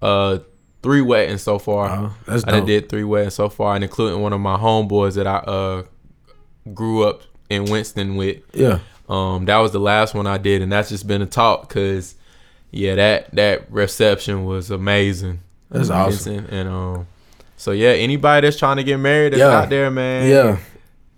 [0.00, 0.40] uh
[0.82, 1.88] three weddings so far.
[1.90, 5.26] Oh, that's I did three weddings so far, and including one of my homeboys that
[5.26, 5.82] I uh
[6.74, 8.38] grew up in Winston with.
[8.52, 8.78] Yeah.
[9.08, 12.14] Um, that was the last one I did, and that's just been a talk because
[12.70, 15.40] yeah, that that reception was amazing.
[15.70, 16.46] That's awesome.
[16.50, 17.06] And um,
[17.56, 19.48] so yeah, anybody that's trying to get married that's Yeah.
[19.60, 20.58] out there, man, Yeah.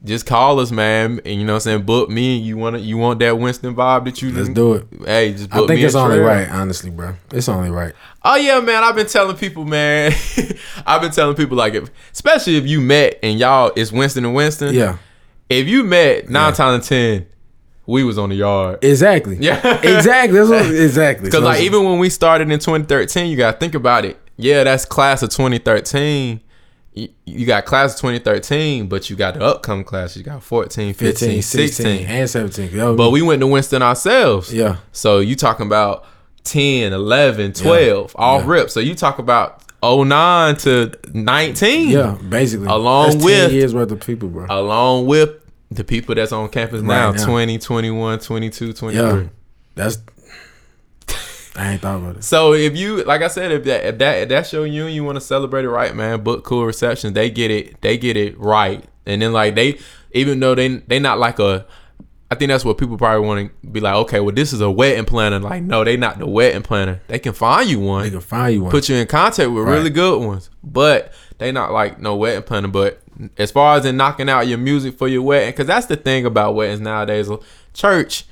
[0.04, 1.20] Just call us, man.
[1.24, 1.82] And you know what I'm saying?
[1.82, 2.36] Book me.
[2.36, 4.86] You want you want that Winston vibe that you Let's do it.
[5.04, 7.14] Hey, just book I think me it's only right, honestly, bro.
[7.32, 7.94] It's only right.
[8.22, 8.84] Oh yeah, man.
[8.84, 10.12] I've been telling people, man.
[10.86, 14.34] I've been telling people like, if, especially if you met and y'all it's Winston and
[14.34, 14.74] Winston.
[14.74, 14.98] Yeah.
[15.48, 16.56] If you met nine Yeah.
[16.56, 17.26] times ten,
[17.86, 18.84] we was on the yard.
[18.84, 19.36] Exactly.
[19.40, 19.56] Yeah.
[19.82, 20.38] exactly.
[20.38, 21.26] That's what, exactly.
[21.26, 24.18] Because So like even when we started in 2013, you gotta think about it.
[24.36, 26.40] Yeah, that's class of 2013.
[26.94, 30.16] You, you got class of 2013, but you got the upcoming class.
[30.16, 31.86] You got 14, 15, 15, 16.
[31.86, 32.70] 16, and 17.
[32.72, 34.54] Yo, But we went to Winston ourselves.
[34.54, 34.76] Yeah.
[34.92, 36.04] So you talking about
[36.44, 38.46] 10, 11, 12, all Yeah.
[38.46, 38.70] rip.
[38.70, 41.88] So you talk about 09 to 19.
[41.90, 42.66] yeah, basically.
[42.68, 44.46] Along That's 10 with- years worth of people, bro.
[44.48, 45.30] Along with
[45.70, 47.24] the people that's on campus now, Right now.
[47.26, 49.02] 20, 21, 22, 23.
[49.22, 49.28] yeah.
[49.74, 49.98] That's.
[51.56, 52.24] I ain't thought about it.
[52.24, 55.04] So if you, like I said, if that if that if that's your union, you
[55.04, 56.22] want to celebrate it right, man.
[56.22, 57.12] Book cool receptions.
[57.12, 57.80] They get it.
[57.80, 58.84] They get it right.
[59.06, 59.78] And then like they,
[60.12, 61.64] even though they they not like a,
[62.30, 63.94] I think that's what people probably want to be like.
[63.94, 65.38] Okay, well this is a wedding planner.
[65.38, 67.00] Like no, they not the wedding planner.
[67.06, 68.02] They can find you one.
[68.02, 68.70] They can find you one.
[68.72, 70.50] put you in contact with really good ones.
[70.64, 72.68] But they not like no wedding planner.
[72.68, 73.00] But
[73.38, 76.26] as far as in knocking out your music for your wedding, because that's the thing
[76.26, 77.28] about weddings nowadays.
[77.74, 78.24] Church,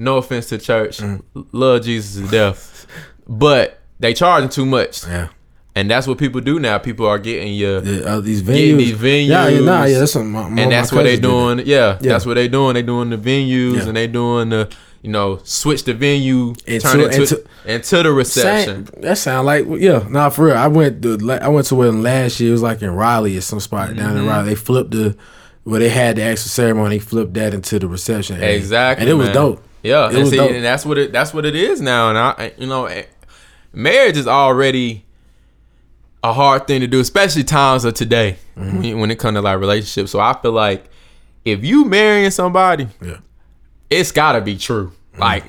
[0.00, 1.22] no offense to church, Mm.
[1.52, 2.86] love Jesus to death,
[3.28, 5.04] but they charging too much.
[5.06, 5.28] yeah.
[5.76, 6.78] And that's what people do now.
[6.78, 8.54] People are getting your, The, uh, these venues.
[8.56, 9.28] getting these venues.
[9.28, 9.98] Yeah, yeah, nah, yeah.
[10.00, 11.58] That's what my, my, and that's what they doing.
[11.64, 12.12] Yeah, Yeah.
[12.12, 12.74] that's what they doing.
[12.74, 13.86] They doing the venues Yeah.
[13.88, 14.68] and they doing the,
[15.02, 18.88] you know, switch the venue, Into- turn it into- into the reception.
[19.00, 20.56] That sound like yeah, nah for real.
[20.56, 22.48] I went to I went to one last year.
[22.50, 24.16] It was like in Raleigh or some spot down Mm-hmm.
[24.18, 24.48] in Raleigh.
[24.50, 25.14] They flipped the
[25.62, 26.96] where they had the actual ceremony.
[26.96, 28.42] They flipped that into the reception.
[28.42, 29.34] Exactly, and it was man.
[29.36, 29.62] dope.
[29.82, 30.50] Yeah, It and, see, dope.
[30.50, 32.08] and that's what it that's what it is now.
[32.10, 33.04] And I, you know, eh,
[33.72, 35.04] marriage is already
[36.22, 38.98] a hard thing to do, especially times of today Mm-hmm.
[39.00, 40.10] when, it comes to like relationships.
[40.10, 40.84] So I feel like
[41.46, 43.16] if you marrying somebody, Yeah,
[43.88, 44.92] it's gotta be true.
[45.12, 45.20] Mm-hmm.
[45.22, 45.44] Like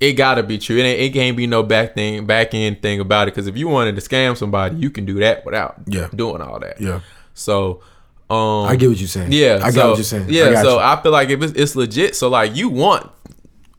[0.00, 0.78] it gotta be true.
[0.78, 3.34] It, ain't, it can't be no back thing, back end thing about it.
[3.34, 6.08] Because if you wanted to scam somebody, you can do that without Yeah.
[6.14, 6.80] doing all that.
[6.80, 7.00] yeah.
[7.34, 7.82] So,
[8.30, 9.32] um, I get what you're saying.
[9.32, 10.26] yeah, I get what you're saying.
[10.30, 10.80] Yeah, got so you.
[10.80, 13.10] I feel like if it's, it's legit, so like you want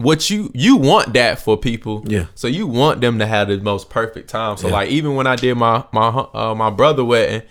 [0.04, 2.04] what you you want that for people.
[2.08, 2.26] Yeah.
[2.36, 4.58] So you want them to have the most perfect time.
[4.58, 4.74] So Yeah.
[4.74, 7.44] like even when I did my my uh, my brother wedding,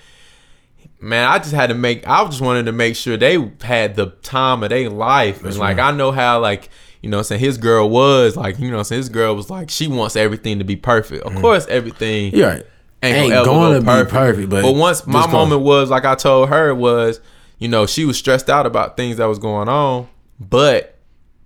[1.00, 2.06] man, I just had to make.
[2.08, 5.78] I just wanted to make sure they had the time of their life, and like
[5.78, 6.68] I know how like.
[7.02, 7.40] You know I'm saying?
[7.40, 8.98] His girl was like, you know I'm saying?
[8.98, 11.24] His girl was like, she wants everything to be perfect.
[11.24, 12.62] Of course, everything right.
[13.02, 14.10] ain't, Ain't gonna, ever gonna be perfect.
[14.12, 17.22] perfect, but once my moment was like I told her was,
[17.58, 20.98] you know, she was stressed out about things that was going on, but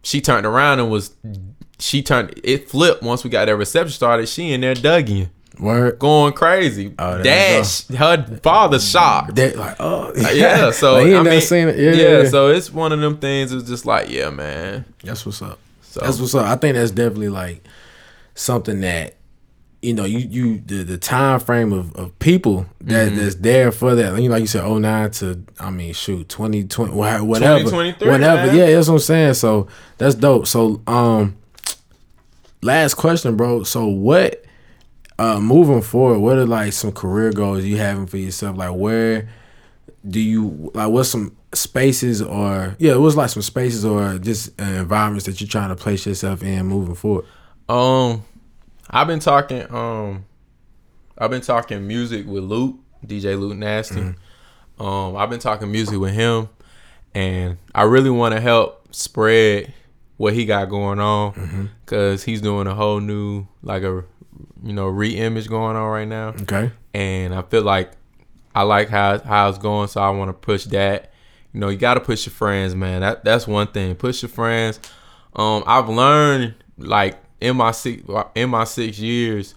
[0.04, 1.16] she turned around and was
[1.80, 4.28] she turned it flipped once we got that reception started.
[4.28, 5.98] She in there dugging, Word.
[5.98, 6.94] going crazy.
[6.98, 9.34] Oh, Dash, her father shocked.
[9.34, 11.78] That like oh uh, yeah, so Like, I mean, seen it.
[11.78, 12.28] Yeah, yeah, yeah, yeah.
[12.28, 13.52] so it's one of them things.
[13.52, 14.84] It's just like, yeah, man.
[15.02, 15.58] That's what's up.
[15.82, 16.46] So That's what's up.
[16.46, 17.64] I think that's definitely like
[18.34, 19.14] something that
[19.84, 23.16] you know you you the, the time frame of, of people that Mm-hmm.
[23.18, 24.20] that's there for that.
[24.20, 28.46] You know, like you said, 09 to I mean, shoot, twenty twenty whatever, 2023, whatever.
[28.46, 28.56] man.
[28.56, 29.34] Yeah, that's what I'm saying.
[29.34, 29.68] So
[29.98, 30.46] that's dope.
[30.46, 31.36] So um,
[32.62, 33.62] last question, bro.
[33.64, 34.40] So what?
[35.16, 38.56] Uh, moving forward, what are like some career goals you having for yourself?
[38.56, 39.28] Like where
[40.08, 44.64] do you like what's some spaces or yeah what's like some spaces or just uh,
[44.64, 47.24] environments that you're trying to place yourself in moving forward
[47.68, 48.22] Um,
[48.90, 49.70] I've been talking.
[49.72, 50.24] Um,
[51.16, 52.76] I've been talking music with Luke,
[53.06, 53.96] DJ Luke Nasty.
[54.00, 54.82] Mm-hmm.
[54.82, 56.48] Um, I've been talking music with him,
[57.14, 59.72] and I really want to help spread
[60.16, 61.64] what he got going on Mm-hmm.
[61.84, 64.04] because he's doing a whole new like a
[64.62, 67.90] you know re-image going on right now okay and I feel like
[68.54, 71.12] I like how how it's going, so I want to push that.
[71.52, 73.00] You know, you got to push your friends, man.
[73.00, 73.96] That that's one thing.
[73.96, 74.78] Push your friends.
[75.34, 78.02] Um, I've learned like in my six
[78.34, 79.54] in my six years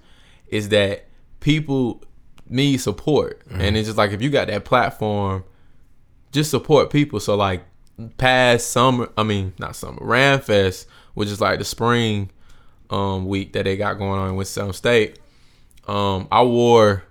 [0.49, 1.05] is that
[1.39, 2.03] people
[2.49, 3.61] need support, Mm-hmm.
[3.61, 5.43] and it's just like if you got that platform,
[6.31, 7.19] just support people.
[7.19, 7.63] So like
[8.17, 12.29] past summer, I mean not summer, Ramfest, which is like the spring
[12.89, 15.19] um week that they got going on with some state.
[15.87, 17.03] Um, I wore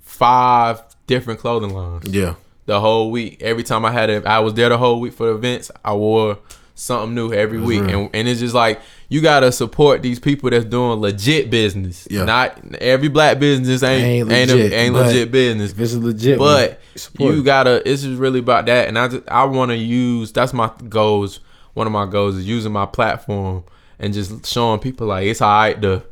[0.00, 2.34] five different clothing lines Yeah.
[2.66, 3.42] the whole week.
[3.42, 5.70] Every time I had it, I was there the whole week for the events.
[5.84, 6.38] I wore
[6.74, 8.00] something new every week, real.
[8.02, 12.08] and and it's just like you gotta support these people that's doing legit business.
[12.10, 12.24] Yeah.
[12.24, 15.72] Not every black business ain't Ain't ain't legit, a, ain't legit business.
[15.72, 16.80] This is legit, But
[17.18, 17.88] you gotta.
[17.88, 20.32] It's just really about that, and I just I want to use.
[20.32, 21.40] That's my goals.
[21.74, 23.64] One of my goals is using my platform
[23.98, 26.02] and just showing people like it's alright to,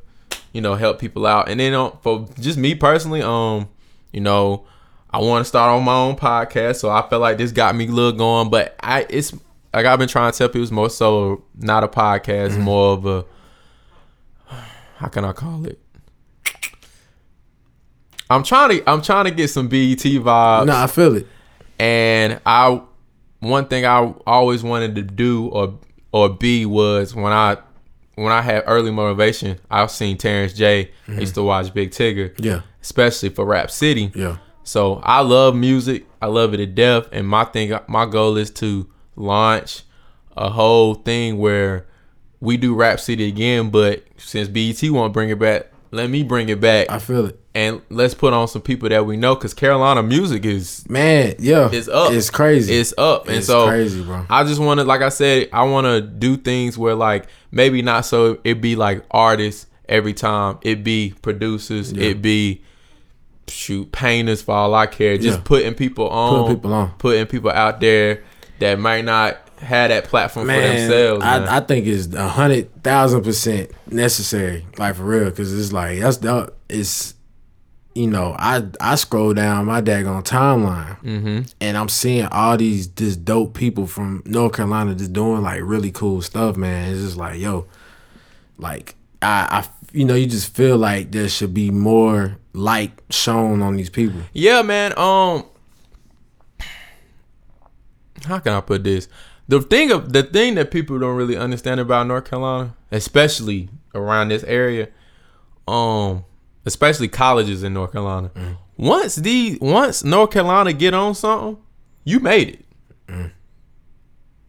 [0.53, 1.49] you know, help people out.
[1.49, 3.68] And then um, for just me personally, um,
[4.12, 4.64] you know,
[5.11, 7.86] I want to start on my own podcast, so I feel like this got me
[7.86, 8.51] a little going.
[8.51, 9.32] But I, it's
[9.75, 12.61] like I've been trying to tell people, it's more so not a podcast, Mm-hmm.
[12.62, 13.25] more of a.
[14.97, 15.79] How can I call it?
[18.31, 20.66] I'm trying to I'm trying to get some BET vibes.
[20.66, 21.27] No, I feel it.
[21.79, 22.81] And I
[23.41, 25.79] one thing I always wanted to do or
[26.12, 27.59] or be was when I
[28.14, 30.91] when I had early motivation, I've seen Terrence J.
[31.09, 32.31] I used to watch Big Tigger.
[32.35, 32.45] Mm-hmm.
[32.45, 32.61] Yeah.
[32.81, 34.12] Especially for Rap City.
[34.14, 34.37] Yeah.
[34.64, 36.07] So I love music.
[36.20, 37.09] I love it to death.
[37.12, 39.83] And my thing my goal is to launch
[40.37, 41.87] a whole thing where
[42.41, 46.49] we do Rap City again, but since BET won't bring it back, let me bring
[46.49, 46.91] it back.
[46.91, 47.39] I feel it.
[47.55, 51.69] and let's put on some people that we know because Carolina music is Man, yeah.
[51.71, 52.13] it's up.
[52.13, 52.75] It's crazy.
[52.75, 53.29] It's up.
[53.29, 54.25] And It's so crazy, bro.
[54.31, 57.83] I just want to, like I said, I want to do things where like maybe
[57.83, 60.59] not so it be like artists every time.
[60.63, 61.93] It be producers.
[61.93, 62.63] It be
[63.49, 65.19] shoot painters for all I care.
[65.19, 65.45] Just Yeah.
[65.45, 66.45] putting people on.
[66.45, 66.91] Putting people on.
[66.99, 68.25] Putting people out there
[68.63, 71.21] that might not have that platform for themselves.
[71.25, 71.43] man.
[71.49, 76.01] I, I think it's a hundred thousand percent necessary, like for real, because it's like
[76.01, 77.15] that's the it's
[77.95, 81.41] you know I I scroll down my daggone timeline Mm-hmm.
[81.61, 85.91] and I'm seeing all these this dope people from North Carolina just doing like really
[85.93, 86.91] cool stuff, man.
[86.91, 87.67] It's just like yo,
[88.59, 93.61] like I I you know you just feel like there should be more light shown
[93.63, 94.21] on these people.
[94.33, 94.95] Yeah, man.
[94.99, 95.45] Um,
[98.25, 99.09] how can I put this?
[99.49, 104.29] The thing of the thing that people don't really understand about North Carolina, especially around
[104.29, 104.89] this area,
[105.68, 106.25] um,
[106.64, 108.31] especially colleges in North Carolina.
[108.77, 111.59] Once the once North Carolina get on something,
[112.05, 112.49] you made
[113.09, 113.31] it.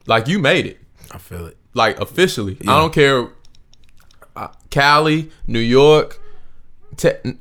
[0.06, 0.80] Like you made it
[1.12, 1.58] I feel it.
[1.74, 2.58] like officially.
[2.62, 3.30] I don't care.
[4.36, 6.20] Uh, Cali, New York,
[6.98, 7.38] te-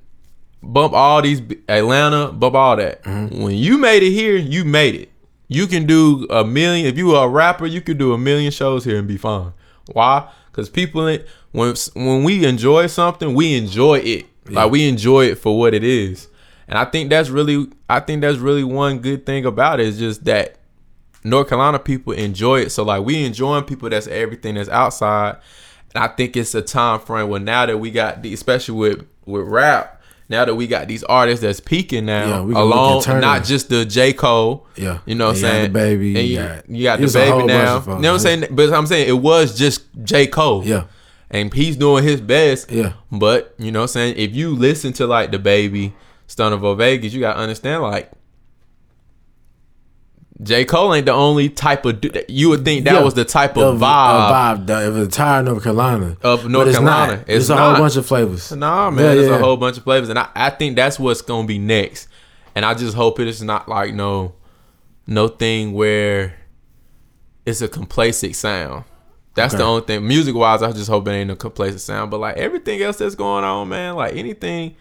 [0.63, 3.05] bump all these Atlanta, bump all that.
[3.07, 5.12] When you made it here, you made it.
[5.55, 6.87] You can do a million.
[6.87, 9.53] If you are a rapper, you could do a million shows here and be fine.
[9.93, 10.31] Why?
[10.51, 11.19] Because people,
[11.53, 14.27] when when we enjoy something, we enjoy it.
[14.49, 16.29] Like we enjoy it for what it is.
[16.69, 19.99] And I think that's really, I think that's really one good thing about it is
[19.99, 20.57] just that
[21.25, 22.71] North Carolina people enjoy it.
[22.71, 25.37] So like we enjoying people that's everything that's outside.
[25.95, 29.07] And I think it's a time frame where now that we got the especially with
[29.27, 30.02] with rap,
[30.33, 33.69] now that we got these artists that's peaking now, Yeah, we can along not just
[33.69, 34.13] the J.
[34.13, 34.67] Cole.
[34.77, 34.99] Yeah.
[35.07, 35.73] You know what I'm saying?
[35.73, 37.81] DaBaby, And you you, got- you got the it's a whole baby now.
[37.81, 38.47] You know what I'm saying?
[38.51, 40.27] But I'm saying it was just J.
[40.27, 40.65] Cole.
[40.65, 40.85] Yeah.
[41.31, 42.71] And he's doing his best.
[42.71, 42.95] Yeah.
[43.11, 44.15] But you know what I'm saying?
[44.19, 45.95] If you listen to like the baby,
[46.29, 48.11] Stunna 4 Vegas, you gotta understand like
[50.43, 50.65] J.
[50.65, 52.25] Cole ain't the only type of dude.
[52.29, 53.03] You would think that Yeah.
[53.03, 54.15] was the type of Of- vibe.
[54.15, 54.31] of
[54.61, 56.17] vibe the- of the entire North Carolina.
[56.23, 57.17] Of North it's Carolina.
[57.17, 57.25] Not.
[57.29, 58.51] It's It's, a whole bunch of flavors.
[58.51, 59.37] Nah, man, Yeah, there's yeah.
[59.37, 62.09] a whole bunch of flavors, and I, I think that's what's gonna be next.
[62.55, 64.33] And I just hope it is not like no,
[65.07, 66.35] no thing where
[67.47, 68.85] it's a complacent sound.
[69.35, 70.07] That's the only thing.
[70.07, 72.11] Music wise, I just hope it ain't a complacent sound.
[72.11, 74.75] But like everything else that's going on, man, like anything,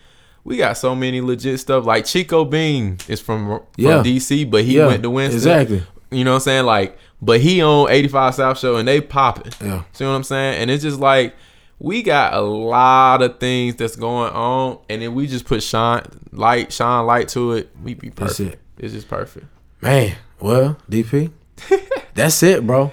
[0.44, 1.86] we got so many legit stuff.
[1.86, 4.02] Like Chico Bean is from from Yeah.
[4.04, 5.38] DC, but he Yeah, went to Winston.
[5.38, 5.84] exactly.
[6.12, 6.66] You know what I'm saying?
[6.66, 9.54] Like, but he on 85 South Show and they popping.
[9.64, 9.84] Yeah.
[9.94, 10.62] See what I'm saying?
[10.62, 11.36] And it's just like
[11.80, 16.04] we got a lot of things that's going on, and then we just put shine
[16.32, 17.70] light, shine light to it.
[17.84, 18.54] We be perfect.
[18.54, 18.60] it.
[18.78, 19.46] It's just perfect.
[19.82, 21.32] Man, well, DP,
[22.14, 22.92] that's it, bro.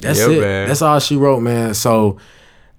[0.00, 0.40] That's Yeah, it.
[0.40, 0.68] man.
[0.68, 1.74] That's all she wrote, man.
[1.74, 2.18] So,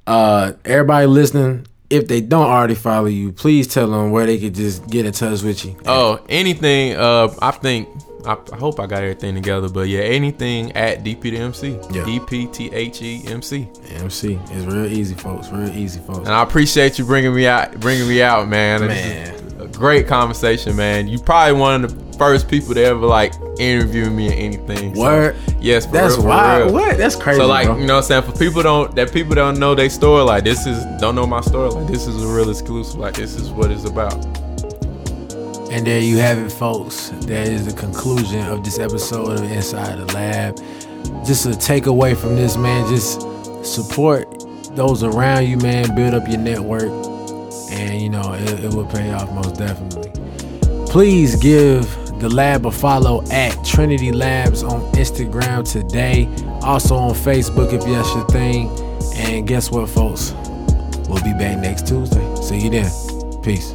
[0.08, 4.56] uh, everybody listening, if they don't already follow you, please tell them where they could
[4.56, 5.76] just get in touch with you.
[5.86, 6.96] Oh, anything.
[6.96, 7.90] Uh, I think.
[8.26, 11.70] I, I hope I got everything together, but yeah, anything at DP to MC.
[11.70, 12.04] Yeah.
[12.04, 13.70] DP T H E M C.
[13.92, 15.50] MC, it's real easy, folks.
[15.50, 16.20] Real easy, folks.
[16.20, 18.86] And I appreciate you bringing me out, bringing me out, man.
[18.86, 19.39] Man.
[19.74, 21.08] Great conversation, man.
[21.08, 24.94] You probably one of the first people to ever like interview me or anything.
[24.96, 26.74] So, yes, That's real, wild.
[26.74, 26.98] What?
[26.98, 27.40] That's crazy.
[27.40, 27.78] So like, bro.
[27.78, 28.24] you know what I'm saying?
[28.24, 31.42] For people don't that people don't know their story, like this is don't know my
[31.42, 34.14] story, like this is a real exclusive, like this is what it's about.
[35.72, 37.10] And there you have it, folks.
[37.28, 40.58] That is the conclusion of this episode of Inside the Lab.
[41.26, 42.90] Just a takeaway from this, man.
[42.90, 43.22] Just
[43.64, 44.28] support
[44.76, 45.96] those around you, man.
[45.96, 46.90] Build up your network,
[47.72, 50.12] and you know it, it will pay off most definitely.
[50.88, 51.84] Please give
[52.20, 56.28] the lab a follow at Trinity Labs on Instagram today.
[56.64, 58.70] Also on Facebook if that's your thing.
[59.16, 60.34] And guess what, folks?
[61.08, 62.36] We'll be back next Tuesday.
[62.42, 63.42] See you then.
[63.42, 63.74] Peace.